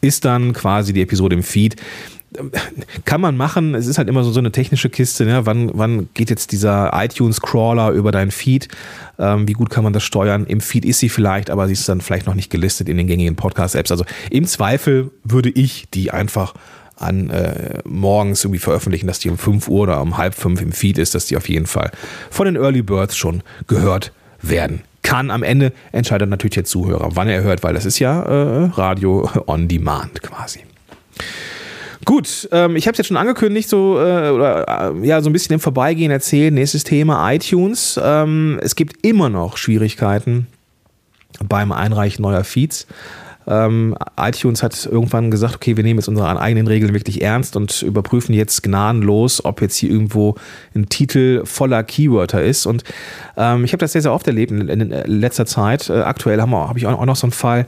ist 0.00 0.24
dann 0.24 0.52
quasi 0.52 0.92
die 0.92 1.02
Episode 1.02 1.36
im 1.36 1.42
Feed. 1.42 1.76
Kann 3.04 3.20
man 3.20 3.36
machen, 3.36 3.74
es 3.74 3.88
ist 3.88 3.98
halt 3.98 4.08
immer 4.08 4.22
so, 4.22 4.30
so 4.30 4.38
eine 4.38 4.52
technische 4.52 4.88
Kiste, 4.88 5.24
ne? 5.24 5.46
wann, 5.46 5.70
wann 5.74 6.08
geht 6.14 6.30
jetzt 6.30 6.52
dieser 6.52 6.92
iTunes-Crawler 6.94 7.90
über 7.90 8.12
deinen 8.12 8.30
Feed, 8.30 8.68
ähm, 9.18 9.48
wie 9.48 9.52
gut 9.54 9.68
kann 9.68 9.82
man 9.82 9.92
das 9.92 10.04
steuern? 10.04 10.46
Im 10.46 10.60
Feed 10.60 10.84
ist 10.84 11.00
sie 11.00 11.08
vielleicht, 11.08 11.50
aber 11.50 11.66
sie 11.66 11.72
ist 11.72 11.88
dann 11.88 12.00
vielleicht 12.00 12.26
noch 12.26 12.34
nicht 12.34 12.50
gelistet 12.50 12.88
in 12.88 12.96
den 12.96 13.08
gängigen 13.08 13.34
Podcast-Apps. 13.34 13.90
Also 13.90 14.04
im 14.30 14.46
Zweifel 14.46 15.10
würde 15.24 15.50
ich 15.50 15.88
die 15.92 16.12
einfach 16.12 16.54
an 17.00 17.30
äh, 17.30 17.80
morgens 17.84 18.44
irgendwie 18.44 18.60
veröffentlichen, 18.60 19.06
dass 19.06 19.18
die 19.18 19.30
um 19.30 19.38
5 19.38 19.68
Uhr 19.68 19.82
oder 19.82 20.00
um 20.02 20.16
halb 20.16 20.34
fünf 20.34 20.60
im 20.60 20.72
Feed 20.72 20.98
ist, 20.98 21.14
dass 21.14 21.26
die 21.26 21.36
auf 21.36 21.48
jeden 21.48 21.66
Fall 21.66 21.90
von 22.30 22.46
den 22.46 22.56
Early 22.56 22.82
Birds 22.82 23.16
schon 23.16 23.42
gehört 23.66 24.12
werden 24.42 24.82
kann. 25.02 25.30
Am 25.30 25.42
Ende 25.42 25.72
entscheidet 25.92 26.28
natürlich 26.28 26.54
der 26.54 26.64
Zuhörer, 26.64 27.10
wann 27.14 27.28
er 27.28 27.42
hört, 27.42 27.62
weil 27.62 27.74
das 27.74 27.84
ist 27.84 27.98
ja 27.98 28.22
äh, 28.22 28.64
Radio 28.74 29.28
on 29.46 29.66
Demand 29.66 30.22
quasi. 30.22 30.60
Gut, 32.04 32.48
ähm, 32.52 32.76
ich 32.76 32.86
habe 32.86 32.92
es 32.92 32.98
jetzt 32.98 33.06
schon 33.08 33.16
angekündigt, 33.16 33.68
so 33.68 33.98
äh, 33.98 34.30
oder 34.30 34.92
äh, 34.94 35.06
ja 35.06 35.20
so 35.20 35.28
ein 35.28 35.32
bisschen 35.32 35.54
im 35.54 35.60
Vorbeigehen 35.60 36.10
erzählen. 36.10 36.52
Nächstes 36.52 36.84
Thema 36.84 37.32
iTunes. 37.32 38.00
Ähm, 38.02 38.58
es 38.62 38.74
gibt 38.74 39.04
immer 39.06 39.28
noch 39.28 39.56
Schwierigkeiten 39.56 40.46
beim 41.46 41.72
Einreichen 41.72 42.22
neuer 42.22 42.44
Feeds. 42.44 42.86
Ähm, 43.50 43.96
iTunes 44.16 44.62
hat 44.62 44.86
irgendwann 44.86 45.30
gesagt, 45.30 45.56
okay, 45.56 45.76
wir 45.76 45.82
nehmen 45.82 45.98
jetzt 45.98 46.08
unsere 46.08 46.40
eigenen 46.40 46.68
Regeln 46.68 46.94
wirklich 46.94 47.20
ernst 47.20 47.56
und 47.56 47.82
überprüfen 47.82 48.32
jetzt 48.32 48.62
gnadenlos, 48.62 49.44
ob 49.44 49.60
jetzt 49.60 49.76
hier 49.76 49.90
irgendwo 49.90 50.36
ein 50.74 50.88
Titel 50.88 51.44
voller 51.44 51.82
Keywörter 51.82 52.42
ist. 52.42 52.64
Und 52.64 52.84
ähm, 53.36 53.64
ich 53.64 53.72
habe 53.72 53.80
das 53.80 53.92
sehr, 53.92 54.02
sehr 54.02 54.12
oft 54.12 54.26
erlebt 54.28 54.52
in, 54.52 54.68
in 54.68 54.90
letzter 55.06 55.46
Zeit. 55.46 55.90
Äh, 55.90 56.00
aktuell 56.00 56.40
habe 56.40 56.52
hab 56.52 56.76
ich 56.76 56.86
auch 56.86 57.04
noch 57.04 57.16
so 57.16 57.26
einen 57.26 57.32
Fall, 57.32 57.66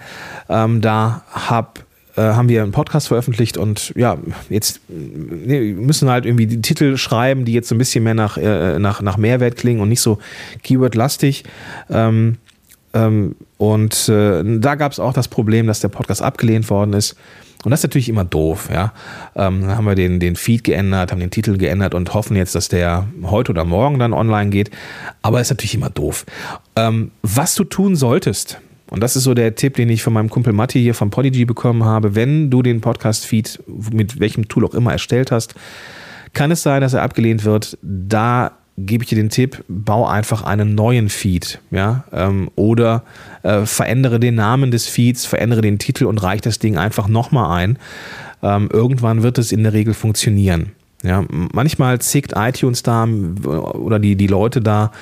ähm, 0.49 0.81
da 0.81 1.25
habe 1.31 1.81
äh, 2.17 2.21
haben 2.21 2.49
wir 2.49 2.63
einen 2.63 2.73
Podcast 2.73 3.09
veröffentlicht 3.09 3.57
und 3.57 3.93
ja, 3.97 4.19
jetzt 4.51 4.81
müssen 4.89 6.11
halt 6.11 6.27
irgendwie 6.27 6.47
die 6.47 6.61
Titel 6.61 6.97
schreiben, 6.99 7.45
die 7.45 7.55
jetzt 7.55 7.69
so 7.69 7.75
ein 7.75 7.79
bisschen 7.79 8.05
mehr 8.05 8.15
nach, 8.15 8.37
äh, 8.37 8.79
nach, 8.79 9.01
nach 9.01 9.17
Mehrwert 9.17 9.57
klingen 9.57 9.81
und 9.81 9.89
nicht 9.89 10.03
so 10.03 10.19
Keyword-lastig. 10.63 11.45
Ähm, 11.91 12.37
und 12.93 14.09
äh, 14.09 14.59
da 14.59 14.75
gab 14.75 14.93
es 14.93 15.01
auch 15.01 15.13
das 15.13 15.29
Problem, 15.29 15.67
dass 15.67 15.81
der 15.81 15.89
Podcast 15.89 16.23
abgelehnt 16.23 16.69
worden 16.69 16.93
ist. 16.93 17.17
Und 17.65 17.71
das 17.71 17.81
ist 17.81 17.85
natürlich 17.85 18.09
immer 18.09 18.25
doof, 18.25 18.69
ja. 18.73 18.93
Ähm, 19.37 19.67
haben 19.69 19.85
wir 19.85 19.95
den, 19.95 20.19
den 20.19 20.35
Feed 20.35 20.65
geändert, 20.65 21.13
haben 21.13 21.21
den 21.21 21.31
Titel 21.31 21.57
geändert 21.57 21.95
und 21.95 22.13
hoffen 22.13 22.37
jetzt, 22.37 22.55
dass 22.55 22.69
der 22.69 23.07
heute 23.23 23.53
oder 23.53 23.65
morgen 23.65 23.99
dann 23.99 24.13
online 24.13 24.51
geht. 24.51 24.71
Aber 25.23 25.41
ist 25.41 25.51
natürlich 25.51 25.75
immer 25.75 25.91
doof. 25.91 26.27
Ähm, 26.75 27.13
was 27.23 27.55
du 27.55 27.65
tun 27.65 27.95
solltest, 27.95 28.59
und 28.91 29.01
das 29.01 29.17
ist 29.17 29.23
so 29.23 29.33
der 29.33 29.55
Tipp, 29.55 29.77
den 29.77 29.89
ich 29.89 30.03
von 30.03 30.13
meinem 30.13 30.29
Kumpel 30.29 30.53
Matti 30.53 30.81
hier 30.81 30.95
vom 30.95 31.11
Podigy 31.11 31.45
bekommen 31.45 31.85
habe, 31.85 32.15
wenn 32.15 32.51
du 32.51 32.63
den 32.63 32.81
Podcast-Feed 32.81 33.63
mit 33.93 34.19
welchem 34.19 34.49
Tool 34.49 34.67
auch 34.67 34.75
immer 34.75 34.93
erstellt 34.93 35.31
hast, 35.31 35.55
kann 36.33 36.51
es 36.51 36.63
sein, 36.63 36.81
dass 36.81 36.95
er 36.95 37.03
abgelehnt 37.03 37.45
wird. 37.45 37.79
Da 37.81 38.53
gebe 38.79 39.05
ich 39.05 39.11
dir 39.11 39.17
den 39.17 39.31
Tipp, 39.31 39.65
bau 39.69 40.07
einfach 40.07 40.43
einen 40.43 40.75
neuen 40.75 41.09
Feed, 41.09 41.61
ja, 41.71 42.05
ähm, 42.13 42.51
oder 42.57 43.03
äh, 43.43 43.67
verändere 43.67 44.19
den 44.19 44.35
Namen 44.35 44.71
des 44.71 44.87
Feeds, 44.87 45.27
verändere 45.27 45.61
den 45.61 45.79
Titel 45.79 46.07
und 46.07 46.23
reich 46.23 46.41
das 46.41 46.59
Ding 46.59 46.79
einfach 46.79 47.09
nochmal 47.09 47.59
ein. 47.59 47.79
Ähm, 48.43 48.69
irgendwann 48.73 49.23
wird 49.23 49.39
es 49.39 49.53
in 49.53 49.63
der 49.63 49.73
Regel 49.73 49.95
funktionieren. 49.95 50.73
Ja, 51.03 51.25
manchmal 51.29 52.01
zickt 52.01 52.33
iTunes 52.37 52.83
da 52.83 53.07
oder 53.07 53.99
die, 53.99 54.17
die 54.17 54.29
Leute 54.29 54.61
da, 54.61 54.93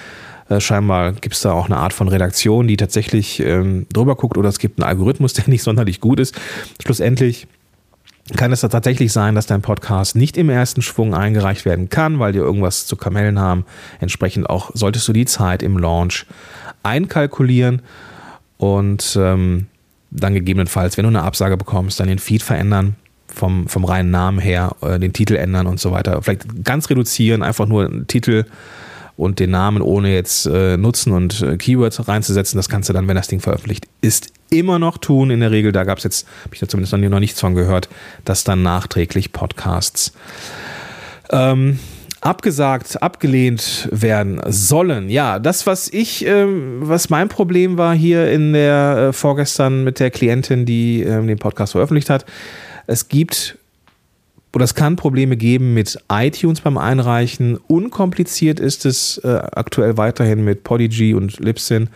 äh, 0.48 0.60
scheinbar 0.60 1.12
gibt 1.12 1.34
es 1.34 1.42
da 1.42 1.52
auch 1.52 1.66
eine 1.66 1.76
Art 1.76 1.92
von 1.92 2.08
Redaktion, 2.08 2.66
die 2.66 2.76
tatsächlich 2.76 3.40
ähm, 3.40 3.86
drüber 3.92 4.16
guckt, 4.16 4.36
oder 4.36 4.48
es 4.48 4.58
gibt 4.58 4.80
einen 4.80 4.88
Algorithmus, 4.88 5.32
der 5.34 5.48
nicht 5.48 5.62
sonderlich 5.62 6.00
gut 6.00 6.20
ist. 6.20 6.34
Schlussendlich 6.82 7.46
kann 8.36 8.52
es 8.52 8.60
tatsächlich 8.60 9.12
sein, 9.12 9.34
dass 9.34 9.46
dein 9.46 9.62
Podcast 9.62 10.16
nicht 10.16 10.36
im 10.36 10.50
ersten 10.50 10.82
Schwung 10.82 11.14
eingereicht 11.14 11.64
werden 11.64 11.88
kann, 11.88 12.18
weil 12.18 12.32
die 12.32 12.38
irgendwas 12.38 12.86
zu 12.86 12.96
Kamellen 12.96 13.38
haben. 13.38 13.64
Entsprechend 14.00 14.48
auch 14.48 14.70
solltest 14.74 15.06
du 15.08 15.12
die 15.12 15.26
Zeit 15.26 15.62
im 15.62 15.78
Launch 15.78 16.26
einkalkulieren 16.82 17.82
und 18.58 19.16
ähm, 19.20 19.66
dann 20.10 20.34
gegebenenfalls, 20.34 20.96
wenn 20.96 21.04
du 21.04 21.08
eine 21.08 21.22
Absage 21.22 21.56
bekommst, 21.56 22.00
dann 22.00 22.08
den 22.08 22.18
Feed 22.18 22.42
verändern, 22.42 22.96
vom, 23.28 23.68
vom 23.68 23.84
reinen 23.84 24.10
Namen 24.10 24.38
her, 24.38 24.74
äh, 24.82 24.98
den 24.98 25.12
Titel 25.12 25.36
ändern 25.36 25.66
und 25.66 25.80
so 25.80 25.92
weiter. 25.92 26.20
Vielleicht 26.22 26.64
ganz 26.64 26.90
reduzieren, 26.90 27.42
einfach 27.42 27.66
nur 27.66 27.86
einen 27.86 28.06
Titel 28.06 28.44
und 29.16 29.38
den 29.38 29.50
Namen 29.50 29.82
ohne 29.82 30.12
jetzt 30.12 30.46
äh, 30.46 30.76
Nutzen 30.76 31.12
und 31.12 31.42
äh, 31.42 31.56
Keywords 31.56 32.08
reinzusetzen. 32.08 32.56
Das 32.56 32.68
kannst 32.68 32.88
du 32.88 32.92
dann, 32.92 33.06
wenn 33.06 33.16
das 33.16 33.28
Ding 33.28 33.40
veröffentlicht 33.40 33.86
ist, 34.00 34.32
immer 34.50 34.78
noch 34.78 34.98
tun. 34.98 35.30
In 35.30 35.40
der 35.40 35.50
Regel, 35.50 35.72
da 35.72 35.84
gab 35.84 35.98
es 35.98 36.04
jetzt, 36.04 36.26
habe 36.44 36.54
ich 36.54 36.60
da 36.60 36.68
zumindest 36.68 36.92
noch 36.92 37.20
nichts 37.20 37.40
von 37.40 37.54
gehört, 37.54 37.88
dass 38.24 38.44
dann 38.44 38.62
nachträglich 38.62 39.32
Podcasts 39.32 40.12
ähm, 41.30 41.78
abgesagt, 42.20 43.02
abgelehnt 43.02 43.88
werden 43.90 44.40
sollen. 44.46 45.08
Ja, 45.08 45.38
das, 45.38 45.66
was 45.66 45.88
ich, 45.88 46.26
äh, 46.26 46.46
was 46.46 47.08
mein 47.08 47.28
Problem 47.28 47.78
war 47.78 47.94
hier 47.94 48.30
in 48.30 48.52
der 48.52 49.08
äh, 49.08 49.12
vorgestern 49.12 49.84
mit 49.84 50.00
der 50.00 50.10
Klientin, 50.10 50.66
die 50.66 51.02
äh, 51.02 51.24
den 51.24 51.38
Podcast 51.38 51.72
veröffentlicht 51.72 52.10
hat. 52.10 52.26
Es 52.86 53.08
gibt 53.08 53.56
oder 54.52 54.64
es 54.64 54.74
kann 54.74 54.96
Probleme 54.96 55.36
geben 55.36 55.74
mit 55.74 55.98
iTunes 56.10 56.60
beim 56.60 56.76
Einreichen. 56.76 57.56
Unkompliziert 57.68 58.58
ist 58.58 58.84
es 58.84 59.18
äh, 59.18 59.28
aktuell 59.28 59.96
weiterhin 59.96 60.44
mit 60.44 60.64
Podigy 60.64 61.14
und 61.14 61.38
Libsyn 61.38 61.88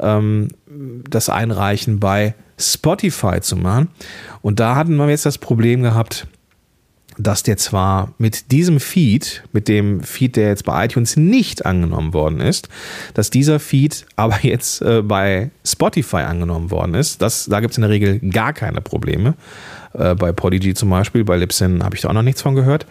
ähm, 0.00 0.48
das 1.08 1.28
Einreichen 1.28 2.00
bei 2.00 2.34
Spotify 2.58 3.40
zu 3.40 3.56
machen. 3.56 3.88
Und 4.42 4.60
da 4.60 4.74
hatten 4.74 4.96
wir 4.96 5.08
jetzt 5.08 5.26
das 5.26 5.38
Problem 5.38 5.82
gehabt, 5.82 6.26
dass 7.18 7.42
der 7.42 7.56
zwar 7.56 8.12
mit 8.18 8.52
diesem 8.52 8.78
Feed, 8.78 9.42
mit 9.52 9.66
dem 9.68 10.00
Feed, 10.02 10.36
der 10.36 10.48
jetzt 10.48 10.64
bei 10.64 10.84
iTunes 10.84 11.16
nicht 11.16 11.66
angenommen 11.66 12.14
worden 12.14 12.40
ist, 12.40 12.68
dass 13.14 13.30
dieser 13.30 13.58
Feed 13.58 14.06
aber 14.16 14.38
jetzt 14.42 14.82
äh, 14.82 15.02
bei 15.02 15.50
Spotify 15.64 16.18
angenommen 16.18 16.70
worden 16.70 16.94
ist. 16.94 17.20
Das, 17.20 17.46
da 17.46 17.60
gibt 17.60 17.72
es 17.72 17.78
in 17.78 17.82
der 17.82 17.90
Regel 17.90 18.20
gar 18.30 18.52
keine 18.52 18.80
Probleme. 18.80 19.34
Äh, 19.94 20.14
bei 20.14 20.32
Podigy 20.32 20.74
zum 20.74 20.90
Beispiel, 20.90 21.24
bei 21.24 21.36
Libsyn 21.36 21.82
habe 21.82 21.96
ich 21.96 22.02
da 22.02 22.08
auch 22.08 22.14
noch 22.14 22.22
nichts 22.22 22.42
von 22.42 22.54
gehört. 22.54 22.86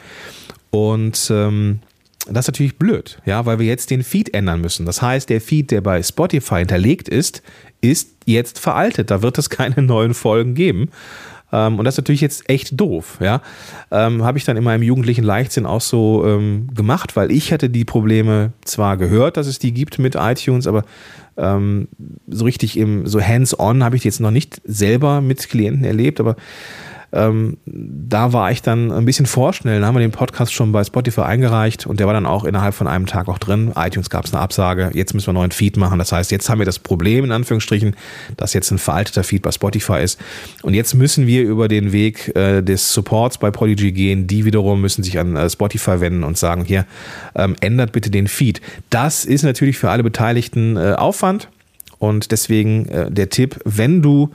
Und 0.72 1.32
ähm, 1.32 1.80
das 2.30 2.46
ist 2.46 2.54
natürlich 2.54 2.78
blöd, 2.78 3.20
ja, 3.26 3.46
weil 3.46 3.60
wir 3.60 3.66
jetzt 3.66 3.90
den 3.90 4.04
Feed 4.04 4.34
ändern 4.34 4.62
müssen. 4.62 4.86
Das 4.86 5.02
heißt, 5.02 5.30
der 5.30 5.42
Feed, 5.42 5.72
der 5.72 5.82
bei 5.82 6.02
Spotify 6.04 6.60
hinterlegt 6.60 7.10
ist, 7.10 7.42
ist 7.82 8.16
jetzt 8.26 8.60
veraltet. 8.60 9.12
Da 9.12 9.22
wird 9.22 9.38
es 9.38 9.50
keine 9.50 9.82
neuen 9.82 10.14
Folgen 10.14 10.54
geben. 10.54 10.90
Ähm, 11.52 11.80
und 11.80 11.86
das 11.86 11.94
ist 11.94 12.00
natürlich 12.00 12.22
jetzt 12.22 12.50
echt 12.50 12.80
doof, 12.80 13.18
ja. 13.22 13.42
Ähm, 13.90 14.24
Habe 14.24 14.38
ich 14.38 14.44
dann 14.44 14.58
in 14.58 14.64
meinem 14.64 14.84
jugendlichen 14.84 15.24
Leichtsinn 15.24 15.66
auch 15.66 15.82
so 15.82 16.26
ähm, 16.26 16.68
gemacht, 16.74 17.16
weil 17.16 17.32
ich 17.32 17.54
hatte 17.54 17.70
die 17.70 17.86
Probleme 17.86 18.52
zwar 18.66 18.98
gehört, 18.98 19.38
dass 19.38 19.48
es 19.48 19.60
die 19.60 19.74
gibt 19.74 19.98
mit 19.98 20.16
iTunes, 20.16 20.68
aber 20.68 20.84
ähm, 21.38 21.88
so 22.28 22.44
richtig 22.44 22.78
im, 22.78 23.08
so 23.08 23.22
hands-on 23.22 23.84
habe 23.84 23.96
ich 23.96 24.02
die 24.02 24.10
jetzt 24.10 24.20
noch 24.20 24.32
nicht 24.32 24.62
selber 24.66 25.22
mit 25.22 25.48
Klienten 25.48 25.86
erlebt, 25.86 26.20
aber 26.20 26.36
ähm, 27.14 27.58
da 27.66 28.34
war 28.34 28.52
ich 28.52 28.62
dann 28.62 28.92
ein 28.92 29.06
bisschen 29.06 29.26
vorschnell. 29.26 29.80
Da 29.80 29.88
haben 29.88 29.96
wir 29.96 30.02
den 30.02 30.12
Podcast 30.12 30.54
schon 30.54 30.74
bei 30.74 30.84
Spotify 30.84 31.22
eingereicht 31.22 31.88
und 31.88 32.00
der 32.00 32.08
war 32.08 32.14
dann 32.14 32.26
auch 32.26 32.44
innerhalb 32.44 32.76
von 32.76 32.88
einem 32.88 33.06
Tag 33.06 33.30
auch 33.30 33.38
drin. 33.38 33.72
iTunes 33.76 34.10
gab 34.10 34.26
es 34.26 34.34
eine 34.34 34.42
Absage. 34.42 34.92
Jetzt 34.94 35.14
müssen 35.14 35.28
wir 35.28 35.32
einen 35.32 35.40
neuen 35.40 35.52
Feed 35.52 35.78
machen. 35.78 36.00
Das 36.00 36.12
heißt, 36.12 36.32
jetzt 36.32 36.50
haben 36.50 36.60
wir 36.60 36.66
das 36.66 36.80
Problem, 36.80 37.24
in 37.24 37.32
Anführungsstrichen, 37.32 37.96
dass 38.36 38.54
jetzt 38.54 38.72
ein 38.72 38.78
veralteter 38.78 39.24
Feed 39.24 39.42
bei 39.42 39.52
Spotify 39.52 40.04
ist. 40.04 40.20
Und 40.64 40.74
jetzt 40.74 40.96
müssen 40.96 41.28
wir 41.28 41.44
über 41.44 41.70
den 41.70 41.94
Weg 41.94 42.36
äh, 42.36 42.62
des 42.62 42.94
Supports 42.94 43.38
bei 43.38 43.52
Polygy 43.52 43.94
gehen. 43.94 44.28
Die 44.28 44.44
wiederum 44.44 44.82
müssen 44.82 45.04
sich 45.04 45.18
an 45.18 45.36
äh, 45.38 45.50
Spotify 45.50 46.02
wenden 46.02 46.24
und 46.26 46.38
sagen, 46.38 46.66
hier, 46.66 46.86
ähm, 47.36 47.56
ändert 47.62 47.94
bitte 47.94 48.10
den 48.10 48.28
Feed. 48.28 48.60
Das 48.90 49.24
ist 49.24 49.44
natürlich 49.44 49.78
für 49.78 49.90
alle 49.90 50.04
Beteiligten 50.04 50.76
äh, 50.76 50.94
Aufwand. 50.94 51.48
Und 52.00 52.32
deswegen 52.32 52.88
äh, 52.90 53.10
der 53.10 53.30
Tipp, 53.30 53.60
wenn 53.64 54.02
du 54.02 54.30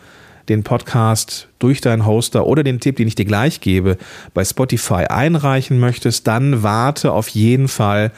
den 0.48 0.62
Podcast 0.62 1.48
durch 1.58 1.80
deinen 1.80 2.06
Hoster 2.06 2.46
oder 2.46 2.62
den 2.62 2.80
Tipp, 2.80 2.96
den 2.96 3.08
ich 3.08 3.14
dir 3.14 3.24
gleich 3.24 3.60
gebe, 3.60 3.96
bei 4.34 4.44
Spotify 4.44 5.06
einreichen 5.08 5.78
möchtest, 5.78 6.26
dann 6.26 6.62
warte 6.62 7.12
auf 7.12 7.28
jeden 7.28 7.68
Fall 7.68 8.12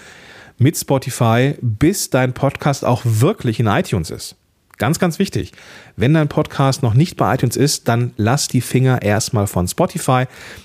mit 0.58 0.76
Spotify, 0.76 1.54
bis 1.60 2.10
dein 2.10 2.32
Podcast 2.32 2.84
auch 2.84 3.02
wirklich 3.04 3.60
in 3.60 3.66
iTunes 3.66 4.10
ist. 4.10 4.36
Ganz, 4.76 4.98
ganz 4.98 5.18
wichtig. 5.18 5.52
Wenn 5.96 6.14
dein 6.14 6.28
Podcast 6.28 6.82
noch 6.82 6.94
nicht 6.94 7.16
bei 7.16 7.34
iTunes 7.34 7.56
ist, 7.56 7.86
dann 7.86 8.12
lass 8.16 8.48
die 8.48 8.60
Finger 8.60 9.02
erstmal 9.02 9.46
von 9.46 9.68
Spotify. 9.68 10.24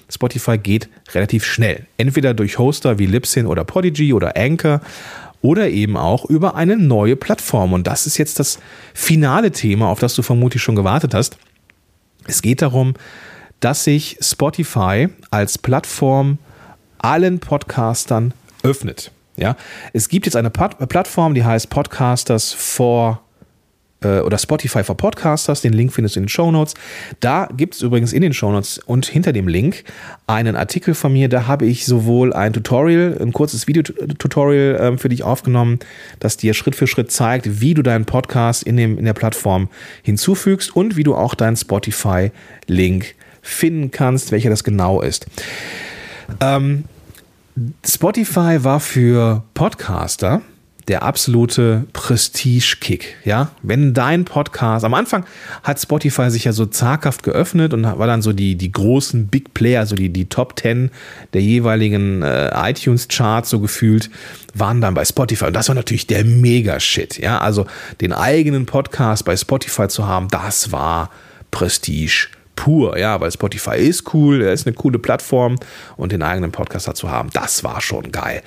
Spotify 0.09 0.57
geht 0.57 0.89
relativ 1.13 1.45
schnell. 1.45 1.85
Entweder 1.97 2.33
durch 2.33 2.57
Hoster 2.57 2.97
wie 2.97 3.05
Libsyn 3.05 3.45
oder 3.45 3.63
Podigy 3.63 4.13
oder 4.13 4.35
Anchor 4.35 4.81
oder 5.41 5.69
eben 5.69 5.95
auch 5.95 6.25
über 6.25 6.55
eine 6.55 6.75
neue 6.75 7.15
Plattform. 7.15 7.73
Und 7.73 7.85
das 7.85 8.07
ist 8.07 8.17
jetzt 8.17 8.39
das 8.39 8.59
finale 8.93 9.51
Thema, 9.51 9.89
auf 9.89 9.99
das 9.99 10.15
du 10.15 10.23
vermutlich 10.23 10.63
schon 10.63 10.75
gewartet 10.75 11.13
hast. 11.13 11.37
Es 12.29 12.43
geht 12.43 12.61
darum, 12.61 12.93
dass 13.59 13.85
sich 13.85 14.19
Spotify 14.21 15.09
als 15.31 15.57
Plattform 15.57 16.37
allen 16.99 17.39
Podcastern 17.39 18.35
öffnet. 18.61 19.11
Ja, 19.35 19.55
es 19.93 20.09
gibt 20.09 20.27
jetzt 20.27 20.35
eine 20.35 20.51
Plattform, 20.51 21.33
die 21.33 21.43
heißt 21.43 21.71
Podcasters 21.71 22.53
for 22.53 23.23
äh, 24.01 24.19
oder 24.19 24.37
Spotify 24.37 24.83
for 24.83 24.95
Podcasters. 24.95 25.61
Den 25.61 25.73
Link 25.73 25.93
findest 25.93 26.15
du 26.15 26.19
in 26.19 26.25
den 26.25 26.29
Show 26.29 26.51
Notes. 26.51 26.73
Da 27.19 27.49
gibt 27.55 27.75
es 27.75 27.81
übrigens 27.81 28.13
in 28.13 28.21
den 28.21 28.33
Show 28.33 28.51
Notes 28.51 28.79
und 28.79 29.05
hinter 29.05 29.33
dem 29.33 29.47
Link 29.47 29.83
einen 30.27 30.55
Artikel 30.55 30.93
von 30.93 31.13
mir. 31.13 31.29
Da 31.29 31.47
habe 31.47 31.65
ich 31.65 31.85
sowohl 31.85 32.33
ein 32.33 32.53
Tutorial, 32.53 33.17
ein 33.21 33.33
kurzes 33.33 33.67
Videotutorial 33.67 34.75
äh, 34.93 34.97
für 34.97 35.09
dich 35.09 35.23
aufgenommen, 35.23 35.79
das 36.19 36.37
dir 36.37 36.53
Schritt 36.53 36.75
für 36.75 36.87
Schritt 36.87 37.11
zeigt, 37.11 37.61
wie 37.61 37.73
du 37.73 37.81
deinen 37.81 38.05
Podcast 38.05 38.63
in, 38.63 38.77
dem, 38.77 38.97
in 38.97 39.05
der 39.05 39.13
Plattform 39.13 39.69
hinzufügst 40.03 40.75
und 40.75 40.95
wie 40.95 41.03
du 41.03 41.15
auch 41.15 41.35
deinen 41.35 41.55
Spotify-Link 41.55 43.15
finden 43.41 43.91
kannst, 43.91 44.31
welcher 44.31 44.49
das 44.49 44.63
genau 44.63 45.01
ist. 45.01 45.25
Ähm, 46.41 46.83
Spotify 47.85 48.63
war 48.63 48.79
für 48.79 49.43
Podcaster 49.53 50.41
der 50.89 51.03
absolute 51.03 51.85
Prestige-Kick. 51.93 53.15
Ja, 53.23 53.51
wenn 53.61 53.93
dein 53.93 54.25
Podcast, 54.25 54.83
am 54.83 54.95
Anfang 54.95 55.23
hat 55.63 55.79
Spotify 55.79 56.29
sich 56.31 56.43
ja 56.45 56.51
so 56.51 56.65
zaghaft 56.65 57.23
geöffnet 57.23 57.73
und 57.73 57.83
war 57.83 58.07
dann 58.07 58.21
so 58.21 58.33
die, 58.33 58.55
die 58.55 58.71
großen 58.71 59.27
Big 59.27 59.53
Player, 59.53 59.85
so 59.85 59.95
die, 59.95 60.09
die 60.09 60.27
Top 60.27 60.59
10 60.59 60.89
der 61.33 61.41
jeweiligen 61.41 62.23
äh, 62.23 62.49
iTunes-Charts 62.69 63.51
so 63.51 63.59
gefühlt, 63.59 64.09
waren 64.55 64.81
dann 64.81 64.95
bei 64.95 65.05
Spotify. 65.05 65.45
Und 65.45 65.53
das 65.53 65.67
war 65.67 65.75
natürlich 65.75 66.07
der 66.07 66.25
Mega-Shit. 66.25 67.19
Ja, 67.19 67.37
also 67.37 67.67
den 68.01 68.11
eigenen 68.11 68.65
Podcast 68.65 69.25
bei 69.25 69.37
Spotify 69.37 69.87
zu 69.87 70.07
haben, 70.07 70.27
das 70.29 70.71
war 70.71 71.11
Prestige 71.51 72.29
pur, 72.55 72.97
ja, 72.97 73.21
weil 73.21 73.31
Spotify 73.31 73.77
ist 73.77 74.13
cool, 74.13 74.41
er 74.41 74.51
ist 74.51 74.67
eine 74.67 74.75
coole 74.75 74.99
Plattform 74.99 75.55
und 75.95 76.11
den 76.11 76.21
eigenen 76.21 76.51
Podcaster 76.51 76.93
zu 76.93 77.09
haben, 77.09 77.29
das 77.31 77.63
war 77.63 77.79
schon 77.79 78.11
geil. 78.11 78.41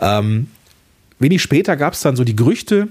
Ähm, 0.00 0.46
Wenig 1.22 1.42
später 1.42 1.76
gab 1.76 1.94
es 1.94 2.00
dann 2.00 2.16
so 2.16 2.24
die 2.24 2.36
Gerüchte, 2.36 2.88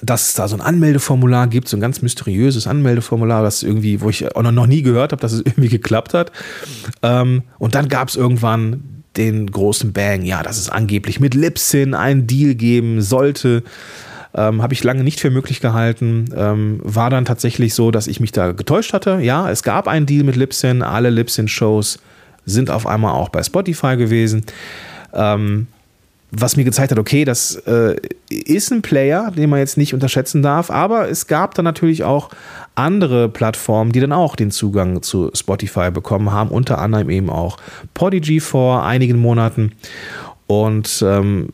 dass 0.00 0.28
es 0.28 0.34
da 0.34 0.48
so 0.48 0.56
ein 0.56 0.60
Anmeldeformular 0.60 1.46
gibt, 1.46 1.68
so 1.68 1.76
ein 1.76 1.80
ganz 1.80 2.02
mysteriöses 2.02 2.66
Anmeldeformular, 2.66 3.42
das 3.42 3.62
irgendwie, 3.62 4.00
wo 4.00 4.10
ich 4.10 4.34
auch 4.34 4.42
noch 4.42 4.66
nie 4.66 4.82
gehört 4.82 5.12
habe, 5.12 5.20
dass 5.20 5.32
es 5.32 5.40
irgendwie 5.44 5.68
geklappt 5.68 6.14
hat. 6.14 6.32
Ähm, 7.02 7.42
und 7.58 7.74
dann 7.74 7.88
gab 7.88 8.08
es 8.08 8.16
irgendwann 8.16 9.02
den 9.16 9.50
großen 9.50 9.92
Bang, 9.92 10.22
ja, 10.22 10.42
dass 10.42 10.58
es 10.58 10.70
angeblich 10.70 11.20
mit 11.20 11.34
Lipsin 11.34 11.94
einen 11.94 12.26
Deal 12.26 12.54
geben 12.54 13.02
sollte. 13.02 13.62
Ähm, 14.34 14.62
habe 14.62 14.72
ich 14.72 14.82
lange 14.82 15.04
nicht 15.04 15.20
für 15.20 15.30
möglich 15.30 15.60
gehalten. 15.60 16.24
Ähm, 16.34 16.80
war 16.82 17.10
dann 17.10 17.26
tatsächlich 17.26 17.74
so, 17.74 17.90
dass 17.90 18.06
ich 18.06 18.20
mich 18.20 18.32
da 18.32 18.52
getäuscht 18.52 18.94
hatte. 18.94 19.18
Ja, 19.20 19.50
es 19.50 19.62
gab 19.62 19.86
einen 19.86 20.06
Deal 20.06 20.24
mit 20.24 20.36
Lipsin. 20.36 20.82
Alle 20.82 21.10
Lipsin-Shows 21.10 21.98
sind 22.46 22.70
auf 22.70 22.86
einmal 22.86 23.12
auch 23.12 23.28
bei 23.28 23.42
Spotify 23.42 23.96
gewesen. 23.98 24.44
Ähm, 25.12 25.66
was 26.34 26.56
mir 26.56 26.64
gezeigt 26.64 26.90
hat, 26.90 26.98
okay, 26.98 27.26
das 27.26 27.56
äh, 27.66 27.94
ist 28.30 28.72
ein 28.72 28.80
Player, 28.80 29.30
den 29.36 29.50
man 29.50 29.58
jetzt 29.58 29.76
nicht 29.76 29.92
unterschätzen 29.92 30.40
darf, 30.42 30.70
aber 30.70 31.10
es 31.10 31.26
gab 31.26 31.54
dann 31.54 31.66
natürlich 31.66 32.04
auch 32.04 32.30
andere 32.74 33.28
Plattformen, 33.28 33.92
die 33.92 34.00
dann 34.00 34.12
auch 34.12 34.34
den 34.34 34.50
Zugang 34.50 35.02
zu 35.02 35.30
Spotify 35.34 35.90
bekommen 35.90 36.32
haben, 36.32 36.50
unter 36.50 36.78
anderem 36.78 37.10
eben 37.10 37.28
auch 37.28 37.58
Podigy 37.92 38.40
vor 38.40 38.82
einigen 38.84 39.18
Monaten. 39.18 39.72
Und 40.46 41.04
ähm, 41.06 41.50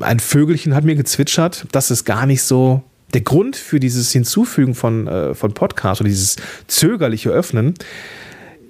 ein 0.00 0.18
Vögelchen 0.18 0.74
hat 0.74 0.82
mir 0.82 0.96
gezwitschert, 0.96 1.66
dass 1.70 1.90
es 1.90 2.04
gar 2.04 2.26
nicht 2.26 2.42
so 2.42 2.82
der 3.14 3.20
Grund 3.20 3.54
für 3.54 3.78
dieses 3.78 4.10
Hinzufügen 4.10 4.74
von, 4.74 5.06
äh, 5.06 5.34
von 5.34 5.54
Podcasts 5.54 6.00
oder 6.00 6.08
dieses 6.08 6.34
zögerliche 6.66 7.30
Öffnen 7.30 7.74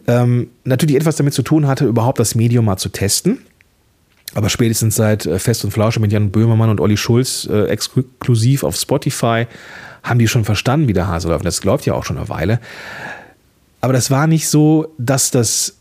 ähm, 0.07 0.51
natürlich 0.65 0.97
etwas 0.97 1.17
damit 1.17 1.33
zu 1.33 1.43
tun 1.43 1.67
hatte, 1.67 1.87
überhaupt 1.87 2.21
das 2.21 2.35
Medium 2.35 2.67
mal 2.67 2.77
zu 2.77 2.91
testen 2.91 3.39
aber 4.35 4.49
spätestens 4.49 4.97
seit 4.97 5.27
äh, 5.27 5.39
Fest 5.39 5.65
und 5.65 5.71
Flausche 5.71 6.01
mit 6.01 6.13
Jan 6.13 6.31
Böhmermann 6.31 6.71
und 6.71 6.81
Olli 6.81 6.97
Schulz 6.97 7.49
äh, 7.51 7.67
exklusiv 7.67 8.65
auf 8.65 8.77
Spotify 8.77 9.47
haben 10.03 10.19
die 10.19 10.29
schon 10.29 10.45
verstanden, 10.45 10.89
wie 10.89 10.93
der 10.93 11.09
Hase 11.09 11.29
läuft. 11.29 11.45
Das 11.45 11.65
läuft 11.65 11.87
ja 11.87 11.95
auch 11.95 12.05
schon 12.05 12.17
eine 12.17 12.29
Weile. 12.29 12.61
Aber 13.81 13.93
das 13.93 14.11
war 14.11 14.27
nicht 14.27 14.49
so, 14.49 14.93
dass 14.99 15.31
das, 15.31 15.77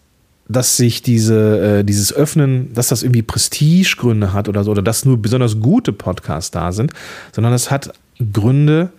dass 0.47 0.77
sich 0.77 1.01
diese, 1.01 1.79
äh, 1.79 1.83
dieses 1.83 2.13
Öffnen, 2.13 2.73
dass 2.73 2.87
das 2.87 3.03
irgendwie 3.03 3.21
Prestigegründe 3.21 4.33
hat 4.33 4.49
oder 4.49 4.63
so, 4.63 4.71
oder 4.71 4.81
dass 4.81 5.05
nur 5.05 5.21
besonders 5.21 5.59
gute 5.59 5.93
Podcasts 5.93 6.51
da 6.51 6.71
sind, 6.71 6.91
sondern 7.31 7.53
das 7.53 7.71
hat 7.71 7.93
Gründe, 8.33 8.89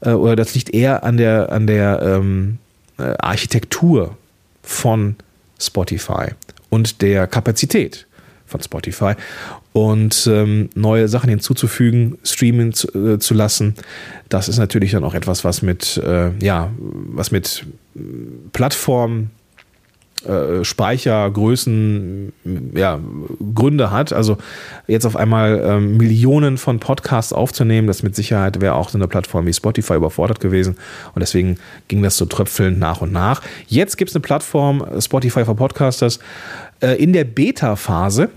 äh, 0.00 0.10
oder 0.10 0.36
das 0.36 0.54
liegt 0.54 0.70
eher 0.70 1.04
an 1.04 1.16
der, 1.16 1.52
an 1.52 1.66
der 1.66 2.02
ähm, 2.02 2.58
äh, 2.98 3.14
Architektur 3.18 4.16
von 4.62 5.16
Spotify 5.58 6.28
und 6.70 7.02
der 7.02 7.26
Kapazität 7.26 8.05
von 8.46 8.60
Spotify. 8.62 9.14
und 9.72 10.26
ähm, 10.30 10.70
neue 10.74 11.06
Sachen 11.08 11.28
hinzuzufügen, 11.28 12.16
streamen 12.24 12.72
zu, 12.72 12.88
äh, 12.94 13.18
zu, 13.18 13.34
lassen. 13.34 13.74
Das 14.30 14.48
ist 14.48 14.58
natürlich 14.58 14.92
dann 14.92 15.04
auch 15.04 15.12
etwas, 15.12 15.44
was 15.44 15.60
mit, 15.60 15.98
äh, 15.98 16.30
ja, 16.38 16.70
was 16.78 17.30
mit 17.30 17.66
Plattformen 18.52 19.30
äh, 20.26 20.64
Speichergrößen, 20.64 22.32
ja, 22.74 22.98
Gründe 23.54 23.90
hat. 23.90 24.12
Also 24.12 24.38
jetzt 24.86 25.06
auf 25.06 25.16
einmal 25.16 25.62
ähm, 25.64 25.96
Millionen 25.96 26.58
von 26.58 26.80
Podcasts 26.80 27.32
aufzunehmen, 27.32 27.86
das 27.86 28.02
mit 28.02 28.16
Sicherheit 28.16 28.60
wäre 28.60 28.74
auch 28.74 28.88
so 28.88 28.98
eine 28.98 29.08
Plattform 29.08 29.46
wie 29.46 29.52
Spotify 29.52 29.94
überfordert 29.94 30.40
gewesen. 30.40 30.76
Und 31.14 31.20
deswegen 31.20 31.58
ging 31.88 32.02
das 32.02 32.16
so 32.16 32.26
tröpfelnd 32.26 32.78
nach 32.78 33.00
und 33.00 33.12
nach. 33.12 33.42
Jetzt 33.66 33.96
gibt 33.96 34.10
es 34.10 34.16
eine 34.16 34.22
Plattform, 34.22 34.84
Spotify 35.00 35.44
for 35.44 35.56
Podcasters, 35.56 36.18
äh, 36.80 37.02
in 37.02 37.12
der 37.12 37.24
Beta-Phase. 37.24 38.30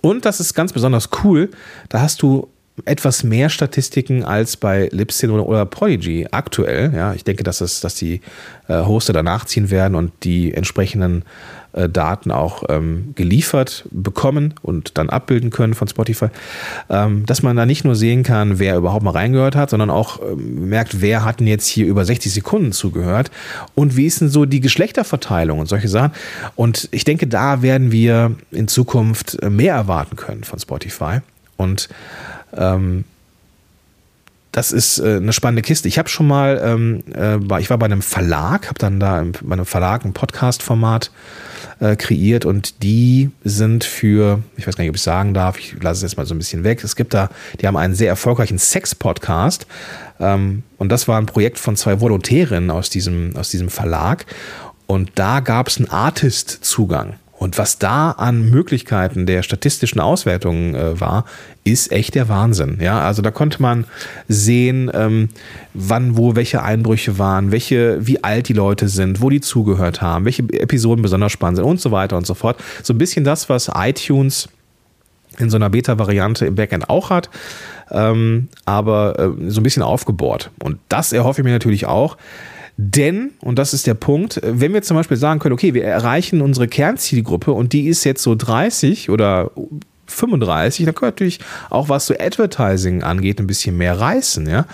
Und 0.00 0.24
das 0.24 0.40
ist 0.40 0.54
ganz 0.54 0.72
besonders 0.72 1.10
cool. 1.24 1.50
Da 1.88 2.00
hast 2.00 2.22
du 2.22 2.48
etwas 2.84 3.24
mehr 3.24 3.48
Statistiken 3.48 4.24
als 4.24 4.56
bei 4.56 4.88
Libsyn 4.92 5.30
oder, 5.30 5.46
oder 5.46 5.66
Prodigy 5.66 6.26
aktuell. 6.30 6.92
Ja, 6.94 7.14
ich 7.14 7.24
denke, 7.24 7.42
dass, 7.42 7.60
es, 7.60 7.80
dass 7.80 7.94
die 7.94 8.20
äh, 8.68 8.84
Hoster 8.84 9.12
danach 9.12 9.44
ziehen 9.44 9.70
werden 9.70 9.94
und 9.94 10.12
die 10.24 10.54
entsprechenden 10.54 11.24
äh, 11.72 11.88
Daten 11.88 12.30
auch 12.30 12.64
ähm, 12.68 13.12
geliefert 13.14 13.84
bekommen 13.90 14.54
und 14.62 14.96
dann 14.96 15.10
abbilden 15.10 15.50
können 15.50 15.74
von 15.74 15.86
Spotify. 15.86 16.28
Ähm, 16.88 17.26
dass 17.26 17.42
man 17.42 17.56
da 17.56 17.66
nicht 17.66 17.84
nur 17.84 17.94
sehen 17.94 18.22
kann, 18.22 18.58
wer 18.58 18.76
überhaupt 18.76 19.04
mal 19.04 19.10
reingehört 19.10 19.54
hat, 19.54 19.70
sondern 19.70 19.90
auch 19.90 20.20
ähm, 20.22 20.68
merkt, 20.68 21.00
wer 21.00 21.24
hat 21.24 21.40
denn 21.40 21.46
jetzt 21.46 21.66
hier 21.66 21.86
über 21.86 22.04
60 22.04 22.32
Sekunden 22.32 22.72
zugehört 22.72 23.30
und 23.74 23.96
wie 23.96 24.06
ist 24.06 24.20
denn 24.20 24.28
so 24.28 24.44
die 24.44 24.60
Geschlechterverteilung 24.60 25.58
und 25.58 25.66
solche 25.66 25.88
Sachen. 25.88 26.12
Und 26.56 26.88
ich 26.90 27.04
denke, 27.04 27.26
da 27.26 27.62
werden 27.62 27.92
wir 27.92 28.34
in 28.50 28.66
Zukunft 28.66 29.38
mehr 29.48 29.74
erwarten 29.74 30.16
können 30.16 30.44
von 30.44 30.58
Spotify. 30.58 31.20
Und 31.58 31.88
ähm, 32.56 33.04
das 34.52 34.72
ist 34.72 34.98
äh, 34.98 35.16
eine 35.16 35.32
spannende 35.32 35.62
Kiste. 35.62 35.88
Ich 35.88 35.98
habe 35.98 36.08
schon 36.08 36.26
mal, 36.26 36.60
ähm, 36.64 37.04
äh, 37.14 37.60
ich 37.60 37.70
war 37.70 37.78
bei 37.78 37.86
einem 37.86 38.02
Verlag, 38.02 38.66
habe 38.66 38.78
dann 38.78 38.98
da 38.98 39.24
bei 39.42 39.52
einem 39.52 39.66
Verlag 39.66 40.04
ein 40.04 40.14
Podcast-Format 40.14 41.10
äh, 41.80 41.96
kreiert 41.96 42.44
und 42.44 42.82
die 42.82 43.30
sind 43.44 43.84
für, 43.84 44.42
ich 44.56 44.66
weiß 44.66 44.76
gar 44.76 44.82
nicht, 44.82 44.90
ob 44.90 44.96
ich 44.96 45.02
sagen 45.02 45.34
darf, 45.34 45.58
ich 45.58 45.80
lasse 45.80 46.04
es 46.04 46.10
jetzt 46.12 46.16
mal 46.16 46.26
so 46.26 46.34
ein 46.34 46.38
bisschen 46.38 46.64
weg. 46.64 46.82
Es 46.82 46.96
gibt 46.96 47.14
da, 47.14 47.28
die 47.60 47.66
haben 47.66 47.76
einen 47.76 47.94
sehr 47.94 48.08
erfolgreichen 48.08 48.58
Sex-Podcast 48.58 49.66
ähm, 50.18 50.62
und 50.78 50.90
das 50.90 51.06
war 51.08 51.18
ein 51.18 51.26
Projekt 51.26 51.58
von 51.58 51.76
zwei 51.76 52.00
Volontärinnen 52.00 52.70
aus 52.70 52.90
diesem, 52.90 53.36
aus 53.36 53.50
diesem 53.50 53.68
Verlag 53.68 54.26
und 54.86 55.12
da 55.14 55.40
gab 55.40 55.68
es 55.68 55.76
einen 55.76 55.90
Artist-Zugang. 55.90 57.14
Und 57.38 57.56
was 57.56 57.78
da 57.78 58.10
an 58.10 58.50
Möglichkeiten 58.50 59.24
der 59.24 59.42
statistischen 59.42 60.00
Auswertungen 60.00 60.74
äh, 60.74 61.00
war, 61.00 61.24
ist 61.62 61.92
echt 61.92 62.14
der 62.14 62.28
Wahnsinn. 62.28 62.78
Ja, 62.80 63.00
also 63.00 63.22
da 63.22 63.30
konnte 63.30 63.62
man 63.62 63.84
sehen, 64.26 64.90
ähm, 64.92 65.28
wann, 65.72 66.16
wo 66.16 66.34
welche 66.34 66.62
Einbrüche 66.62 67.18
waren, 67.18 67.52
welche, 67.52 68.06
wie 68.06 68.24
alt 68.24 68.48
die 68.48 68.54
Leute 68.54 68.88
sind, 68.88 69.20
wo 69.20 69.30
die 69.30 69.40
zugehört 69.40 70.02
haben, 70.02 70.24
welche 70.24 70.42
Episoden 70.42 71.02
besonders 71.02 71.32
spannend 71.32 71.58
sind 71.58 71.66
und 71.66 71.80
so 71.80 71.92
weiter 71.92 72.16
und 72.16 72.26
so 72.26 72.34
fort. 72.34 72.58
So 72.82 72.92
ein 72.92 72.98
bisschen 72.98 73.24
das, 73.24 73.48
was 73.48 73.70
iTunes 73.74 74.48
in 75.38 75.50
so 75.50 75.56
einer 75.56 75.70
Beta-Variante 75.70 76.46
im 76.46 76.56
Backend 76.56 76.90
auch 76.90 77.10
hat, 77.10 77.30
ähm, 77.92 78.48
aber 78.64 79.18
äh, 79.18 79.50
so 79.50 79.60
ein 79.60 79.62
bisschen 79.62 79.84
aufgebohrt. 79.84 80.50
Und 80.58 80.78
das 80.88 81.12
erhoffe 81.12 81.40
ich 81.40 81.44
mir 81.44 81.52
natürlich 81.52 81.86
auch 81.86 82.16
denn, 82.80 83.32
und 83.40 83.58
das 83.58 83.74
ist 83.74 83.88
der 83.88 83.94
Punkt, 83.94 84.40
wenn 84.44 84.72
wir 84.72 84.82
zum 84.82 84.96
Beispiel 84.96 85.16
sagen 85.16 85.40
können, 85.40 85.52
okay, 85.52 85.74
wir 85.74 85.84
erreichen 85.84 86.40
unsere 86.40 86.68
Kernzielgruppe 86.68 87.50
und 87.50 87.72
die 87.72 87.88
ist 87.88 88.04
jetzt 88.04 88.22
so 88.22 88.36
30 88.36 89.10
oder 89.10 89.50
35, 90.06 90.86
dann 90.86 90.94
können 90.94 91.08
wir 91.08 91.12
natürlich 91.12 91.40
auch 91.70 91.88
was 91.88 92.06
so 92.06 92.14
Advertising 92.16 93.02
angeht, 93.02 93.40
ein 93.40 93.48
bisschen 93.48 93.76
mehr 93.76 93.98
reißen, 93.98 94.48
ja. 94.48 94.64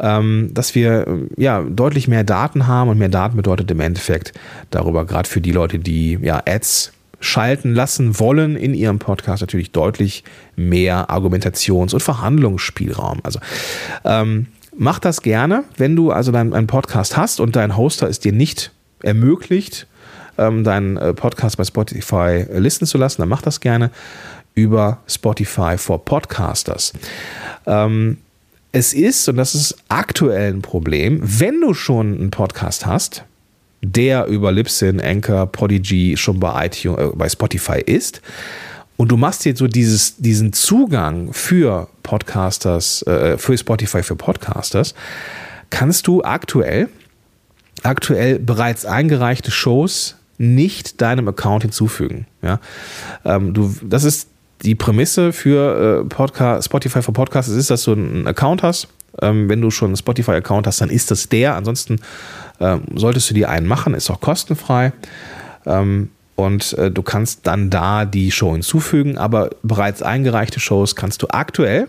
Ähm, 0.00 0.48
dass 0.54 0.74
wir 0.74 1.06
ja 1.36 1.62
deutlich 1.62 2.08
mehr 2.08 2.24
Daten 2.24 2.66
haben 2.66 2.88
und 2.88 2.98
mehr 2.98 3.10
Daten 3.10 3.36
bedeutet 3.36 3.70
im 3.70 3.80
Endeffekt 3.80 4.32
darüber, 4.70 5.04
gerade 5.04 5.28
für 5.28 5.42
die 5.42 5.52
Leute, 5.52 5.78
die 5.78 6.18
ja 6.22 6.42
Ads 6.46 6.92
schalten 7.20 7.74
lassen 7.74 8.18
wollen 8.18 8.56
in 8.56 8.72
ihrem 8.72 8.98
Podcast 8.98 9.42
natürlich 9.42 9.72
deutlich 9.72 10.24
mehr 10.56 11.10
Argumentations- 11.10 11.92
und 11.92 12.00
Verhandlungsspielraum. 12.02 13.20
Also 13.22 13.40
ähm, 14.06 14.46
Mach 14.76 14.98
das 14.98 15.22
gerne, 15.22 15.64
wenn 15.76 15.96
du 15.96 16.10
also 16.10 16.32
deinen 16.32 16.54
einen 16.54 16.66
Podcast 16.66 17.16
hast 17.16 17.40
und 17.40 17.56
dein 17.56 17.76
Hoster 17.76 18.08
es 18.08 18.20
dir 18.20 18.32
nicht 18.32 18.72
ermöglicht, 19.02 19.86
ähm, 20.38 20.64
deinen 20.64 20.96
äh, 20.96 21.12
Podcast 21.12 21.58
bei 21.58 21.64
Spotify 21.64 22.46
listen 22.52 22.86
zu 22.86 22.96
lassen, 22.96 23.20
dann 23.20 23.28
mach 23.28 23.42
das 23.42 23.60
gerne 23.60 23.90
über 24.54 25.00
Spotify 25.06 25.76
for 25.76 26.04
Podcasters. 26.04 26.92
Ähm, 27.66 28.18
es 28.72 28.94
ist, 28.94 29.28
und 29.28 29.36
das 29.36 29.54
ist 29.54 29.76
aktuell 29.88 30.54
ein 30.54 30.62
Problem, 30.62 31.20
wenn 31.22 31.60
du 31.60 31.74
schon 31.74 32.14
einen 32.18 32.30
Podcast 32.30 32.86
hast, 32.86 33.24
der 33.82 34.26
über 34.26 34.52
Libsyn, 34.52 35.00
Anchor, 35.00 35.46
Prodigy 35.46 36.16
schon 36.16 36.40
bei, 36.40 36.66
iTunes, 36.66 36.98
äh, 36.98 37.10
bei 37.14 37.28
Spotify 37.28 37.80
ist, 37.84 38.22
und 39.02 39.08
du 39.08 39.16
machst 39.16 39.44
jetzt 39.46 39.58
so 39.58 39.66
dieses, 39.66 40.14
diesen 40.18 40.52
Zugang 40.52 41.32
für 41.32 41.88
Podcasters, 42.04 43.04
äh, 43.08 43.36
für 43.36 43.58
Spotify 43.58 44.00
für 44.04 44.14
Podcasters, 44.14 44.94
kannst 45.70 46.06
du 46.06 46.22
aktuell, 46.22 46.88
aktuell 47.82 48.38
bereits 48.38 48.86
eingereichte 48.86 49.50
Shows 49.50 50.14
nicht 50.38 51.00
deinem 51.00 51.26
Account 51.26 51.64
hinzufügen. 51.64 52.28
Ja? 52.42 52.60
Ähm, 53.24 53.52
du, 53.52 53.74
das 53.82 54.04
ist 54.04 54.28
die 54.62 54.76
Prämisse 54.76 55.32
für 55.32 56.02
äh, 56.02 56.08
Podcast, 56.08 56.66
Spotify 56.66 57.02
für 57.02 57.10
Podcasts 57.10 57.50
ist, 57.50 57.70
dass 57.70 57.82
du 57.82 57.94
einen 57.94 58.28
Account 58.28 58.62
hast. 58.62 58.86
Ähm, 59.20 59.48
wenn 59.48 59.60
du 59.60 59.72
schon 59.72 59.88
einen 59.88 59.96
Spotify-Account 59.96 60.68
hast, 60.68 60.80
dann 60.80 60.90
ist 60.90 61.10
das 61.10 61.28
der. 61.28 61.56
Ansonsten 61.56 61.98
ähm, 62.60 62.82
solltest 62.94 63.28
du 63.30 63.34
dir 63.34 63.50
einen 63.50 63.66
machen, 63.66 63.94
ist 63.94 64.08
auch 64.10 64.20
kostenfrei. 64.20 64.92
Ähm, 65.66 66.10
und 66.36 66.72
äh, 66.74 66.90
du 66.90 67.02
kannst 67.02 67.46
dann 67.46 67.70
da 67.70 68.04
die 68.04 68.30
Show 68.30 68.52
hinzufügen, 68.52 69.18
aber 69.18 69.50
bereits 69.62 70.02
eingereichte 70.02 70.60
Shows 70.60 70.96
kannst 70.96 71.22
du 71.22 71.28
aktuell, 71.28 71.88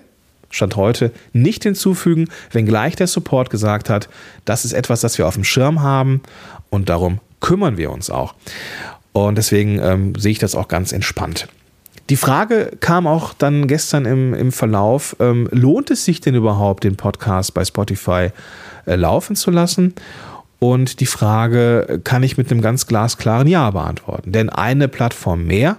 Stand 0.49 0.75
heute, 0.75 1.11
nicht 1.31 1.63
hinzufügen, 1.63 2.27
wenngleich 2.51 2.95
der 2.95 3.07
Support 3.07 3.49
gesagt 3.49 3.89
hat, 3.89 4.07
das 4.45 4.65
ist 4.65 4.73
etwas, 4.73 5.01
das 5.01 5.17
wir 5.17 5.27
auf 5.27 5.33
dem 5.33 5.43
Schirm 5.43 5.81
haben 5.81 6.21
und 6.69 6.89
darum 6.89 7.19
kümmern 7.39 7.77
wir 7.77 7.91
uns 7.91 8.09
auch. 8.09 8.35
Und 9.13 9.37
deswegen 9.37 9.79
ähm, 9.79 10.13
sehe 10.15 10.31
ich 10.31 10.39
das 10.39 10.55
auch 10.55 10.67
ganz 10.67 10.91
entspannt. 10.91 11.47
Die 12.09 12.17
Frage 12.17 12.71
kam 12.79 13.07
auch 13.07 13.33
dann 13.33 13.67
gestern 13.67 14.05
im, 14.05 14.33
im 14.33 14.51
Verlauf, 14.51 15.15
ähm, 15.19 15.47
lohnt 15.51 15.89
es 15.89 16.03
sich 16.03 16.19
denn 16.19 16.35
überhaupt, 16.35 16.83
den 16.83 16.97
Podcast 16.97 17.53
bei 17.53 17.63
Spotify 17.63 18.29
äh, 18.85 18.95
laufen 18.95 19.35
zu 19.35 19.51
lassen? 19.51 19.93
Und 20.63 21.01
die 21.01 21.07
Frage 21.07 21.99
kann 22.05 22.23
ich 22.23 22.37
mit 22.37 22.49
einem 22.49 22.61
ganz 22.61 22.87
glasklaren 22.87 23.49
Ja 23.49 23.69
beantworten. 23.71 24.31
Denn 24.31 24.49
eine 24.49 24.87
Plattform 24.87 25.43
mehr 25.43 25.75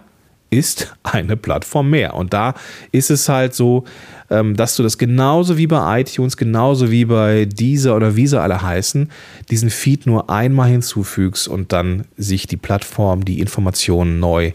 ist 0.50 0.94
eine 1.02 1.38
Plattform 1.38 1.88
mehr. 1.88 2.12
Und 2.12 2.34
da 2.34 2.52
ist 2.92 3.10
es 3.10 3.30
halt 3.30 3.54
so, 3.54 3.84
ähm, 4.28 4.56
dass 4.56 4.76
du 4.76 4.82
das 4.82 4.98
genauso 4.98 5.56
wie 5.56 5.66
bei 5.66 6.02
iTunes, 6.02 6.36
genauso 6.36 6.90
wie 6.90 7.06
bei 7.06 7.46
dieser 7.46 7.96
oder 7.96 8.14
wie 8.14 8.26
sie 8.26 8.38
alle 8.38 8.60
heißen, 8.60 9.10
diesen 9.50 9.70
Feed 9.70 10.06
nur 10.06 10.28
einmal 10.28 10.68
hinzufügst 10.68 11.48
und 11.48 11.72
dann 11.72 12.04
sich 12.18 12.46
die 12.46 12.58
Plattform 12.58 13.24
die 13.24 13.40
Informationen 13.40 14.20
neu 14.20 14.52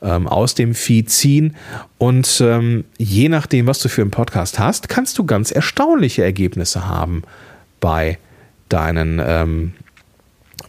ähm, 0.00 0.28
aus 0.28 0.54
dem 0.54 0.74
Feed 0.74 1.10
ziehen. 1.10 1.56
Und 1.98 2.40
ähm, 2.42 2.84
je 2.96 3.28
nachdem, 3.28 3.66
was 3.66 3.80
du 3.80 3.90
für 3.90 4.00
einen 4.00 4.10
Podcast 4.10 4.58
hast, 4.58 4.88
kannst 4.88 5.18
du 5.18 5.26
ganz 5.26 5.50
erstaunliche 5.50 6.24
Ergebnisse 6.24 6.88
haben 6.88 7.22
bei 7.80 8.16
deinen 8.72 9.20
ähm, 9.24 9.72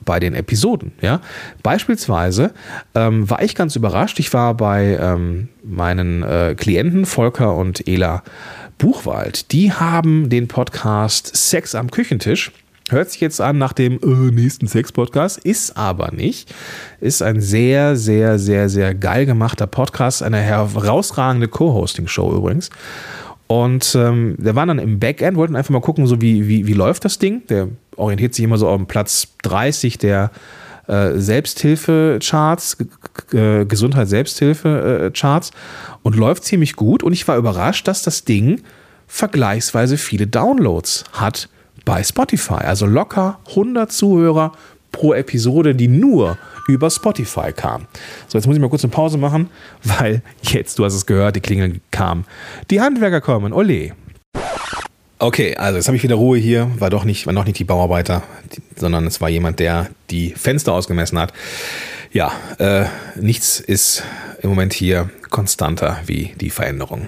bei 0.06 0.20
den 0.20 0.34
Episoden. 0.34 0.92
Ja? 1.02 1.22
Beispielsweise 1.62 2.52
ähm, 2.96 3.30
war 3.30 3.42
ich 3.42 3.56
ganz 3.56 3.76
überrascht. 3.76 4.20
Ich 4.20 4.34
war 4.34 4.56
bei 4.56 4.98
ähm, 5.00 5.50
meinen 5.63 6.24
äh, 6.24 6.56
Klienten 6.58 7.06
Volker 7.06 7.56
und 7.56 7.88
Ela 7.88 8.24
Buchwald. 8.78 9.52
Die 9.52 9.72
haben 9.72 10.30
den 10.30 10.48
Podcast 10.48 11.36
Sex 11.36 11.76
am 11.76 11.92
Küchentisch. 11.92 12.52
Hört 12.89 13.10
sich 13.12 13.22
jetzt 13.22 13.39
an 13.39 13.58
nach 13.58 13.72
dem 13.72 13.94
äh, 14.04 14.32
nächsten 14.32 14.68
Sex-Podcast, 14.68 15.39
ist 15.39 15.78
aber 15.78 16.12
nicht. 16.12 16.54
Ist 17.00 17.24
ein 17.24 17.39
sehr, 17.39 17.96
sehr, 17.96 18.38
sehr, 18.38 18.68
sehr 18.68 18.94
geil 18.94 19.26
gemachter 19.26 19.68
Podcast, 19.68 20.22
eine 20.22 20.39
herausragende 20.39 21.48
Co-Hosting-Show 21.48 22.36
übrigens. 22.36 22.70
Und 23.48 23.96
ähm, 23.96 24.36
der 24.38 24.56
war 24.56 24.66
dann 24.66 24.80
im 24.80 25.00
Backend, 25.00 25.38
wollten 25.38 25.56
einfach 25.56 25.72
mal 25.72 25.80
gucken, 25.80 26.08
so 26.08 26.22
wie, 26.22 26.48
wie, 26.48 26.68
wie 26.68 26.74
läuft 26.74 27.06
das 27.06 27.20
Ding. 27.20 27.48
Der 27.48 27.70
orientiert 27.97 28.34
sich 28.34 28.45
immer 28.45 28.58
so 28.58 28.67
auf 28.67 28.88
Platz 28.88 29.27
30 29.43 29.97
der 29.97 30.32
äh, 30.88 31.12
Selbsthilfe-Charts, 31.15 32.77
äh, 33.32 33.65
Gesundheit-Selbsthilfe-Charts 33.65 35.51
und 36.01 36.15
läuft 36.15 36.43
ziemlich 36.43 36.75
gut. 36.75 37.03
Und 37.03 37.13
ich 37.13 37.27
war 37.27 37.38
überrascht, 37.38 37.88
dass 37.88 38.03
das 38.03 38.25
Ding 38.25 38.62
vergleichsweise 39.08 39.97
viele 39.97 40.27
Downloads 40.27 41.06
hat 41.13 41.49
bei 41.86 42.03
Spotify. 42.03 42.65
Also 42.65 42.86
locker 42.86 43.39
100 43.49 43.91
Zuhörer 43.91 44.53
pro 44.91 45.13
Episode, 45.13 45.75
die 45.75 45.88
nur 45.88 46.38
über 46.67 46.89
Spotify 46.89 47.51
kam. 47.51 47.88
So, 48.27 48.38
jetzt 48.38 48.47
muss 48.47 48.56
ich 48.56 48.62
mal 48.62 48.69
kurz 48.69 48.84
eine 48.84 48.91
Pause 48.91 49.17
machen, 49.17 49.49
weil 49.84 50.21
jetzt, 50.41 50.79
du 50.79 50.86
hast 50.86 50.93
es 50.93 51.06
gehört, 51.06 51.36
die 51.36 51.41
Klingel 51.41 51.82
kam. 51.91 52.25
Die 52.69 52.82
Handwerker 52.82 53.21
kommen, 53.21 53.53
ole. 53.53 53.93
Okay, 55.23 55.55
also 55.55 55.77
jetzt 55.77 55.88
habe 55.88 55.95
ich 55.95 56.03
wieder 56.03 56.15
Ruhe 56.15 56.38
hier. 56.38 56.69
War 56.79 56.89
doch 56.89 57.05
nicht, 57.05 57.25
war 57.27 57.31
noch 57.31 57.45
nicht 57.45 57.57
die 57.57 57.63
Bauarbeiter, 57.63 58.23
sondern 58.75 59.07
es 59.07 59.21
war 59.21 59.29
jemand, 59.29 59.57
der 59.62 59.89
die 60.09 60.31
Fenster 60.31 60.73
ausgemessen 60.73 61.17
hat. 61.17 61.31
Ja, 62.12 62.33
äh, 62.57 62.88
nichts 63.15 63.62
ist 63.62 64.03
im 64.41 64.49
Moment 64.49 64.73
hier 64.73 65.09
konstanter 65.29 66.01
wie 66.05 66.33
die 66.41 66.49
Veränderung. 66.49 67.07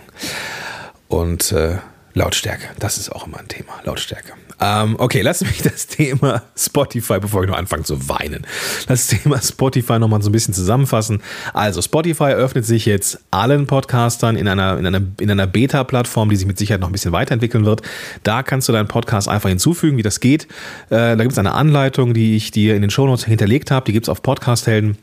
Und 1.10 1.52
äh, 1.52 1.80
Lautstärke, 2.14 2.70
das 2.80 2.98
ist 2.98 3.12
auch 3.12 3.28
immer 3.28 3.40
ein 3.40 3.50
Thema. 3.50 3.74
Lautstärke. 3.84 4.32
Ähm, 4.60 4.96
okay, 5.00 5.22
lass 5.22 5.42
mich 5.42 5.62
das 5.62 5.88
Thema 5.88 6.44
Spotify, 6.56 7.20
bevor 7.20 7.44
ich 7.44 7.50
noch 7.50 7.58
anfange 7.58 7.84
zu 7.84 8.08
weinen, 8.08 8.46
das 8.88 9.08
Thema 9.08 9.42
Spotify 9.42 10.00
nochmal 10.00 10.22
so 10.22 10.30
ein 10.30 10.32
bisschen 10.32 10.54
zusammenfassen. 10.54 11.22
Also, 11.54 11.82
Spotify 11.82 12.34
öffnet 12.34 12.66
sich 12.66 12.86
jetzt 12.86 13.20
allen 13.32 13.68
Podcastern 13.68 14.36
in 14.36 14.48
einer, 14.48 14.78
in 14.78 14.86
einer, 14.86 15.02
in 15.20 15.32
einer 15.32 15.48
Beta-Plattform, 15.48 16.30
die 16.30 16.36
sich 16.36 16.48
mit 16.48 16.58
Sicherheit 16.58 16.82
noch 16.82 16.90
ein 16.90 16.94
bisschen 16.94 17.12
weiterentwickeln 17.12 17.66
wird. 17.66 17.82
Da 18.24 18.44
kannst 18.44 18.70
du 18.70 18.74
deinen 18.74 18.88
Podcast 18.88 19.28
einfach 19.28 19.50
hinzufügen, 19.50 19.98
wie 19.98 20.04
das 20.04 20.20
geht. 20.20 20.44
Äh, 20.90 21.16
da 21.16 21.16
gibt 21.16 21.34
es 21.34 21.38
eine 21.38 21.54
Anleitung, 21.54 22.14
die 22.14 22.36
ich 22.36 22.52
dir 22.52 22.76
in 22.76 22.82
den 22.82 22.92
Shownotes 22.92 23.26
hinterlegt 23.26 23.72
habe. 23.72 23.86
Die 23.86 23.94
gibt 23.94 24.06
es 24.06 24.10
auf 24.10 24.22
Podcast-Helden. 24.22 24.98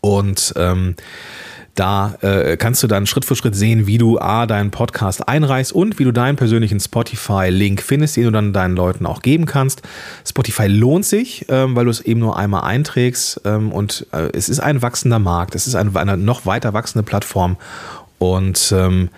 Und 0.00 0.54
ähm, 0.56 0.94
da 1.74 2.16
äh, 2.20 2.56
kannst 2.56 2.82
du 2.82 2.86
dann 2.86 3.06
Schritt 3.06 3.24
für 3.24 3.36
Schritt 3.36 3.54
sehen, 3.54 3.86
wie 3.86 3.98
du 3.98 4.18
A, 4.18 4.46
deinen 4.46 4.70
Podcast 4.70 5.28
einreichst 5.28 5.72
und 5.72 5.98
wie 5.98 6.04
du 6.04 6.12
deinen 6.12 6.36
persönlichen 6.36 6.80
Spotify-Link 6.80 7.82
findest, 7.82 8.16
den 8.16 8.24
du 8.24 8.30
dann 8.32 8.52
deinen 8.52 8.76
Leuten 8.76 9.06
auch 9.06 9.22
geben 9.22 9.46
kannst. 9.46 9.82
Spotify 10.26 10.66
lohnt 10.66 11.06
sich, 11.06 11.46
ähm, 11.48 11.76
weil 11.76 11.84
du 11.84 11.90
es 11.90 12.00
eben 12.00 12.20
nur 12.20 12.36
einmal 12.36 12.64
einträgst 12.64 13.42
ähm, 13.44 13.72
und 13.72 14.06
äh, 14.12 14.28
es 14.34 14.48
ist 14.48 14.60
ein 14.60 14.82
wachsender 14.82 15.18
Markt, 15.18 15.54
es 15.54 15.66
ist 15.66 15.74
eine, 15.74 15.94
eine 15.98 16.16
noch 16.16 16.44
weiter 16.46 16.72
wachsende 16.72 17.04
Plattform 17.04 17.56
und 18.18 18.72
ähm, 18.76 19.08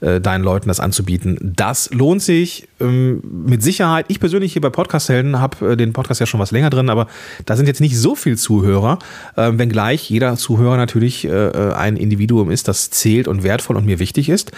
äh, 0.00 0.20
deinen 0.20 0.42
Leuten 0.42 0.68
das 0.68 0.80
anzubieten. 0.80 1.38
Das 1.42 1.90
lohnt 1.90 2.22
sich 2.22 2.68
ähm, 2.80 3.22
mit 3.46 3.62
Sicherheit. 3.62 4.06
Ich 4.08 4.20
persönlich 4.20 4.52
hier 4.52 4.62
bei 4.62 4.70
Podcast-Helden 4.70 5.40
habe 5.40 5.72
äh, 5.72 5.76
den 5.76 5.92
Podcast 5.92 6.20
ja 6.20 6.26
schon 6.26 6.40
was 6.40 6.50
länger 6.50 6.70
drin, 6.70 6.90
aber 6.90 7.06
da 7.46 7.56
sind 7.56 7.66
jetzt 7.66 7.80
nicht 7.80 7.98
so 7.98 8.14
viel 8.14 8.38
Zuhörer, 8.38 8.98
äh, 9.36 9.50
wenngleich 9.54 10.08
jeder 10.08 10.36
Zuhörer 10.36 10.76
natürlich 10.76 11.24
äh, 11.24 11.28
äh, 11.28 11.72
ein 11.74 11.96
Individuum 11.96 12.50
ist, 12.50 12.68
das 12.68 12.90
zählt 12.90 13.28
und 13.28 13.42
wertvoll 13.42 13.76
und 13.76 13.86
mir 13.86 13.98
wichtig 13.98 14.28
ist. 14.28 14.52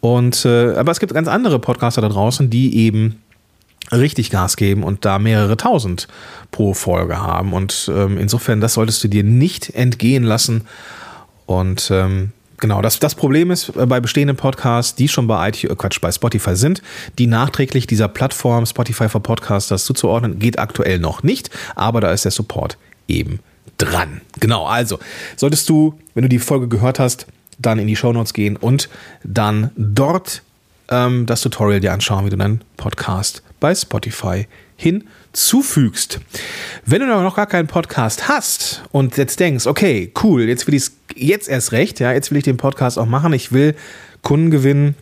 Und 0.00 0.44
äh, 0.44 0.74
aber 0.74 0.92
es 0.92 1.00
gibt 1.00 1.12
ganz 1.12 1.28
andere 1.28 1.58
Podcaster 1.58 2.00
da 2.00 2.08
draußen, 2.08 2.50
die 2.50 2.76
eben 2.76 3.20
richtig 3.92 4.30
Gas 4.30 4.56
geben 4.56 4.82
und 4.82 5.04
da 5.04 5.18
mehrere 5.18 5.56
tausend 5.56 6.08
pro 6.50 6.74
Folge 6.74 7.20
haben. 7.20 7.52
Und 7.52 7.90
ähm, 7.94 8.18
insofern, 8.18 8.60
das 8.60 8.74
solltest 8.74 9.02
du 9.04 9.08
dir 9.08 9.24
nicht 9.24 9.74
entgehen 9.74 10.24
lassen. 10.24 10.62
Und 11.46 11.90
ähm, 11.90 12.32
Genau, 12.58 12.82
das, 12.82 12.98
das 12.98 13.14
Problem 13.14 13.50
ist 13.50 13.70
äh, 13.76 13.86
bei 13.86 14.00
bestehenden 14.00 14.36
Podcasts, 14.36 14.94
die 14.94 15.08
schon 15.08 15.26
bei 15.26 15.48
iTunes, 15.48 15.72
äh, 15.72 15.76
Quatsch, 15.76 16.00
bei 16.00 16.10
Spotify 16.10 16.56
sind, 16.56 16.82
die 17.18 17.26
nachträglich 17.26 17.86
dieser 17.86 18.08
Plattform 18.08 18.66
Spotify 18.66 19.08
for 19.08 19.22
Podcasters 19.22 19.84
zuzuordnen, 19.84 20.38
geht 20.38 20.58
aktuell 20.58 20.98
noch 20.98 21.22
nicht, 21.22 21.50
aber 21.76 22.00
da 22.00 22.12
ist 22.12 22.24
der 22.24 22.32
Support 22.32 22.76
eben 23.06 23.38
dran. 23.78 24.20
Genau, 24.40 24.66
also 24.66 24.98
solltest 25.36 25.68
du, 25.68 25.98
wenn 26.14 26.22
du 26.22 26.28
die 26.28 26.40
Folge 26.40 26.68
gehört 26.68 26.98
hast, 26.98 27.26
dann 27.58 27.78
in 27.78 27.86
die 27.86 27.96
Show 27.96 28.12
Notes 28.12 28.32
gehen 28.32 28.56
und 28.56 28.88
dann 29.22 29.70
dort 29.76 30.42
ähm, 30.90 31.26
das 31.26 31.42
Tutorial 31.42 31.80
dir 31.80 31.92
anschauen, 31.92 32.26
wie 32.26 32.30
du 32.30 32.36
deinen 32.36 32.62
Podcast 32.76 33.42
bei 33.60 33.74
Spotify 33.74 34.46
hinzufügst. 34.78 36.20
Wenn 36.86 37.00
du 37.00 37.06
noch 37.06 37.36
gar 37.36 37.46
keinen 37.46 37.66
Podcast 37.66 38.28
hast 38.28 38.84
und 38.92 39.16
jetzt 39.16 39.40
denkst, 39.40 39.66
okay, 39.66 40.12
cool, 40.22 40.44
jetzt 40.44 40.66
will 40.66 40.74
ich 40.74 40.84
es 40.84 40.92
jetzt 41.16 41.48
erst 41.48 41.72
recht, 41.72 42.00
ja, 42.00 42.12
jetzt 42.12 42.30
will 42.30 42.38
ich 42.38 42.44
den 42.44 42.56
Podcast 42.56 42.96
auch 42.98 43.06
machen, 43.06 43.32
ich 43.32 43.52
will 43.52 43.74
Kunden 44.22 44.50
gewinnen, 44.50 44.94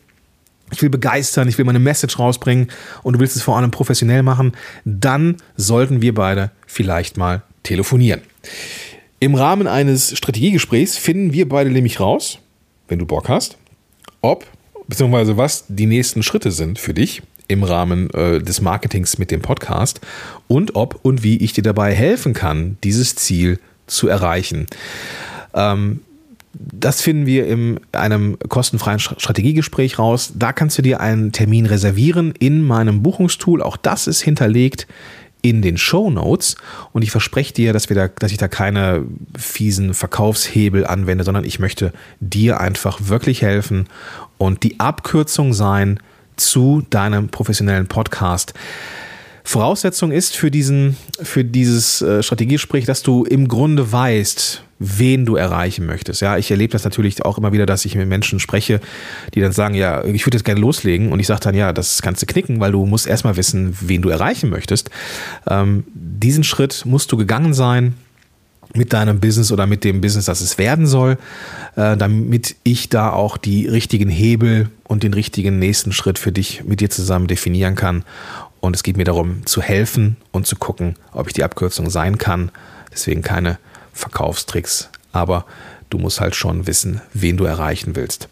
ich 0.72 0.80
will 0.80 0.88
begeistern, 0.88 1.46
ich 1.46 1.58
will 1.58 1.66
meine 1.66 1.78
Message 1.78 2.18
rausbringen 2.18 2.68
und 3.02 3.12
du 3.12 3.20
willst 3.20 3.36
es 3.36 3.42
vor 3.42 3.56
allem 3.58 3.70
professionell 3.70 4.22
machen, 4.22 4.52
dann 4.86 5.36
sollten 5.56 6.00
wir 6.00 6.14
beide 6.14 6.50
vielleicht 6.66 7.18
mal 7.18 7.42
telefonieren. 7.62 8.22
Im 9.20 9.34
Rahmen 9.34 9.66
eines 9.66 10.16
Strategiegesprächs 10.16 10.96
finden 10.96 11.34
wir 11.34 11.48
beide 11.48 11.70
nämlich 11.70 12.00
raus, 12.00 12.38
wenn 12.88 12.98
du 12.98 13.04
Bock 13.04 13.28
hast, 13.28 13.58
ob 14.22 14.46
beziehungsweise 14.88 15.36
was 15.36 15.66
die 15.68 15.86
nächsten 15.86 16.22
Schritte 16.22 16.50
sind 16.50 16.78
für 16.78 16.94
dich 16.94 17.22
im 17.48 17.62
Rahmen 17.62 18.10
äh, 18.10 18.40
des 18.40 18.60
Marketings 18.60 19.18
mit 19.18 19.30
dem 19.30 19.42
Podcast 19.42 20.00
und 20.48 20.74
ob 20.74 20.98
und 21.02 21.22
wie 21.22 21.36
ich 21.38 21.52
dir 21.52 21.62
dabei 21.62 21.94
helfen 21.94 22.34
kann, 22.34 22.78
dieses 22.82 23.14
Ziel 23.16 23.58
zu 23.86 24.08
erreichen. 24.08 24.66
Ähm, 25.54 26.00
das 26.58 27.02
finden 27.02 27.26
wir 27.26 27.46
in 27.46 27.80
einem 27.92 28.38
kostenfreien 28.48 28.98
Strategiegespräch 28.98 29.98
raus. 29.98 30.32
Da 30.34 30.52
kannst 30.52 30.78
du 30.78 30.82
dir 30.82 31.00
einen 31.00 31.32
Termin 31.32 31.66
reservieren 31.66 32.32
in 32.38 32.62
meinem 32.62 33.02
Buchungstool. 33.02 33.62
Auch 33.62 33.76
das 33.76 34.06
ist 34.06 34.22
hinterlegt 34.22 34.86
in 35.42 35.62
den 35.62 35.76
Show 35.76 36.10
Notes 36.10 36.56
und 36.92 37.02
ich 37.02 37.10
verspreche 37.10 37.52
dir, 37.52 37.72
dass, 37.72 37.88
wir 37.88 37.96
da, 37.96 38.08
dass 38.08 38.32
ich 38.32 38.38
da 38.38 38.48
keine 38.48 39.04
fiesen 39.36 39.94
Verkaufshebel 39.94 40.86
anwende, 40.86 41.24
sondern 41.24 41.44
ich 41.44 41.58
möchte 41.58 41.92
dir 42.20 42.58
einfach 42.58 43.00
wirklich 43.04 43.42
helfen 43.42 43.86
und 44.38 44.62
die 44.62 44.80
Abkürzung 44.80 45.52
sein 45.52 46.00
zu 46.36 46.82
deinem 46.90 47.28
professionellen 47.28 47.86
Podcast. 47.86 48.54
Voraussetzung 49.46 50.10
ist 50.10 50.36
für 50.36 50.50
diesen, 50.50 50.96
für 51.22 51.44
dieses 51.44 52.02
äh, 52.02 52.22
Strategiegespräch, 52.22 52.84
dass 52.84 53.04
du 53.04 53.24
im 53.24 53.46
Grunde 53.46 53.92
weißt, 53.92 54.64
wen 54.80 55.24
du 55.24 55.36
erreichen 55.36 55.86
möchtest. 55.86 56.20
Ja, 56.20 56.36
ich 56.36 56.50
erlebe 56.50 56.72
das 56.72 56.82
natürlich 56.84 57.24
auch 57.24 57.38
immer 57.38 57.52
wieder, 57.52 57.64
dass 57.64 57.84
ich 57.84 57.94
mit 57.94 58.08
Menschen 58.08 58.40
spreche, 58.40 58.80
die 59.34 59.40
dann 59.40 59.52
sagen, 59.52 59.74
ja, 59.74 60.04
ich 60.04 60.26
würde 60.26 60.36
jetzt 60.36 60.44
gerne 60.44 60.60
loslegen 60.60 61.12
und 61.12 61.20
ich 61.20 61.28
sage 61.28 61.40
dann, 61.40 61.54
ja, 61.54 61.72
das 61.72 62.02
kannst 62.02 62.22
du 62.22 62.26
knicken, 62.26 62.58
weil 62.58 62.72
du 62.72 62.84
musst 62.86 63.06
erstmal 63.06 63.36
wissen, 63.36 63.76
wen 63.80 64.02
du 64.02 64.08
erreichen 64.08 64.50
möchtest. 64.50 64.90
Ähm, 65.48 65.84
diesen 65.94 66.42
Schritt 66.42 66.82
musst 66.84 67.12
du 67.12 67.16
gegangen 67.16 67.54
sein 67.54 67.94
mit 68.76 68.92
deinem 68.92 69.20
Business 69.20 69.52
oder 69.52 69.66
mit 69.66 69.84
dem 69.84 70.00
Business, 70.00 70.26
das 70.26 70.40
es 70.40 70.58
werden 70.58 70.86
soll, 70.86 71.18
äh, 71.76 71.96
damit 71.96 72.56
ich 72.62 72.88
da 72.88 73.10
auch 73.10 73.36
die 73.36 73.66
richtigen 73.66 74.08
Hebel 74.08 74.70
und 74.84 75.02
den 75.02 75.14
richtigen 75.14 75.58
nächsten 75.58 75.92
Schritt 75.92 76.18
für 76.18 76.32
dich 76.32 76.64
mit 76.64 76.80
dir 76.80 76.90
zusammen 76.90 77.26
definieren 77.26 77.74
kann. 77.74 78.04
Und 78.60 78.74
es 78.74 78.82
geht 78.82 78.96
mir 78.96 79.04
darum, 79.04 79.44
zu 79.46 79.62
helfen 79.62 80.16
und 80.32 80.46
zu 80.46 80.56
gucken, 80.56 80.96
ob 81.12 81.28
ich 81.28 81.34
die 81.34 81.44
Abkürzung 81.44 81.90
sein 81.90 82.18
kann. 82.18 82.50
Deswegen 82.92 83.22
keine 83.22 83.58
Verkaufstricks, 83.92 84.90
aber 85.12 85.44
du 85.90 85.98
musst 85.98 86.20
halt 86.20 86.34
schon 86.34 86.66
wissen, 86.66 87.00
wen 87.14 87.36
du 87.36 87.44
erreichen 87.44 87.96
willst. 87.96 88.28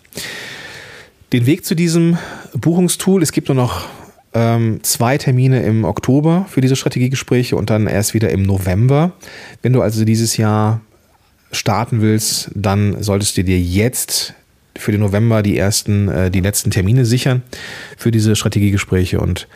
Den 1.33 1.47
Weg 1.47 1.65
zu 1.65 1.75
diesem 1.75 2.19
Buchungstool, 2.55 3.23
es 3.23 3.33
gibt 3.33 3.49
nur 3.49 3.57
noch 3.57 3.85
ähm, 4.35 4.81
zwei 4.83 5.17
Termine 5.17 5.63
im 5.63 5.85
Oktober 5.85 6.47
für 6.49 6.61
diese 6.61 6.77
Strategiegespräche 6.77 7.57
und 7.57 7.71
dann 7.71 7.87
erst 7.87 8.15
wieder 8.15 8.31
im 8.31 8.43
November. 8.43 9.13
Wenn 9.63 9.73
du 9.73 9.81
also 9.81 10.05
dieses 10.05 10.37
Jahr 10.37 10.81
starten 11.53 12.01
willst, 12.01 12.51
dann 12.55 13.03
solltest 13.03 13.37
du 13.37 13.45
dir 13.45 13.61
jetzt 13.61 14.35
für 14.77 14.91
den 14.91 15.01
November 15.01 15.43
die 15.43 15.57
ersten, 15.57 16.09
äh, 16.09 16.31
die 16.31 16.41
letzten 16.41 16.71
Termine 16.71 17.05
sichern 17.05 17.43
für 17.97 18.11
diese 18.11 18.35
Strategiegespräche 18.35 19.21
und 19.21 19.47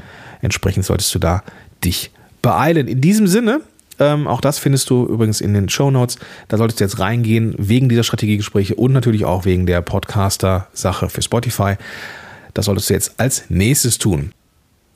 entsprechend 0.43 0.85
solltest 0.85 1.13
du 1.15 1.19
da 1.19 1.43
dich 1.85 2.13
beeilen. 2.41 2.87
In 2.87 3.01
diesem 3.01 3.27
Sinne, 3.27 3.61
ähm, 3.99 4.29
auch 4.29 4.41
das 4.41 4.61
findest 4.61 4.91
du 4.91 5.07
übrigens 5.07 5.41
in 5.41 5.55
den 5.55 5.69
Show 5.69 5.91
Notes. 5.91 6.19
Da 6.47 6.57
solltest 6.57 6.79
du 6.79 6.85
jetzt 6.85 7.01
reingehen 7.01 7.57
wegen 7.59 7.89
dieser 7.89 8.05
Strategiegespräche 8.05 8.77
und 8.77 8.93
natürlich 8.93 9.25
auch 9.25 9.45
wegen 9.45 9.67
der 9.67 9.83
Podcaster-Sache 9.83 11.09
für 11.09 11.23
Spotify. 11.23 11.75
Das 12.55 12.67
solltest 12.67 12.91
du 12.91 12.95
jetzt 12.95 13.15
als 13.19 13.45
nächstes 13.49 13.99
tun. 13.99 14.33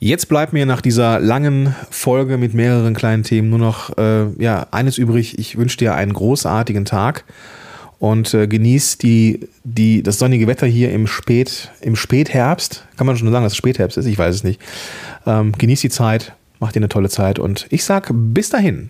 Jetzt 0.03 0.27
bleibt 0.27 0.51
mir 0.51 0.65
nach 0.65 0.81
dieser 0.81 1.21
langen 1.21 1.73
Folge 1.89 2.37
mit 2.37 2.53
mehreren 2.53 2.93
kleinen 2.93 3.23
Themen 3.23 3.49
nur 3.49 3.59
noch 3.59 3.97
äh, 3.97 4.25
ja, 4.37 4.67
eines 4.69 4.97
übrig. 4.97 5.39
Ich 5.39 5.57
wünsche 5.57 5.77
dir 5.77 5.95
einen 5.95 6.11
großartigen 6.11 6.83
Tag 6.83 7.23
und 7.99 8.33
äh, 8.33 8.47
genieß 8.47 8.97
die, 8.97 9.47
die, 9.63 10.03
das 10.03 10.19
sonnige 10.19 10.45
Wetter 10.45 10.67
hier 10.67 10.91
im, 10.91 11.07
Spät, 11.07 11.71
im 11.79 11.95
Spätherbst. 11.95 12.85
Kann 12.97 13.07
man 13.07 13.15
schon 13.15 13.31
sagen, 13.31 13.45
dass 13.45 13.53
es 13.53 13.57
Spätherbst 13.57 13.97
ist? 13.97 14.05
Ich 14.05 14.17
weiß 14.17 14.35
es 14.35 14.43
nicht. 14.43 14.59
Ähm, 15.25 15.53
genieß 15.53 15.79
die 15.79 15.89
Zeit, 15.89 16.33
mach 16.59 16.73
dir 16.73 16.81
eine 16.81 16.89
tolle 16.89 17.07
Zeit 17.07 17.39
und 17.39 17.65
ich 17.69 17.85
sag 17.85 18.11
bis 18.13 18.49
dahin, 18.49 18.89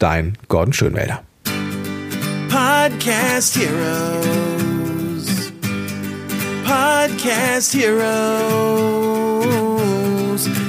dein 0.00 0.36
Gordon 0.48 0.72
Schönwälder. 0.72 1.22
Podcast 2.48 3.56
Heroes. 3.56 5.52
Podcast 6.64 7.74
Heroes. 7.74 9.07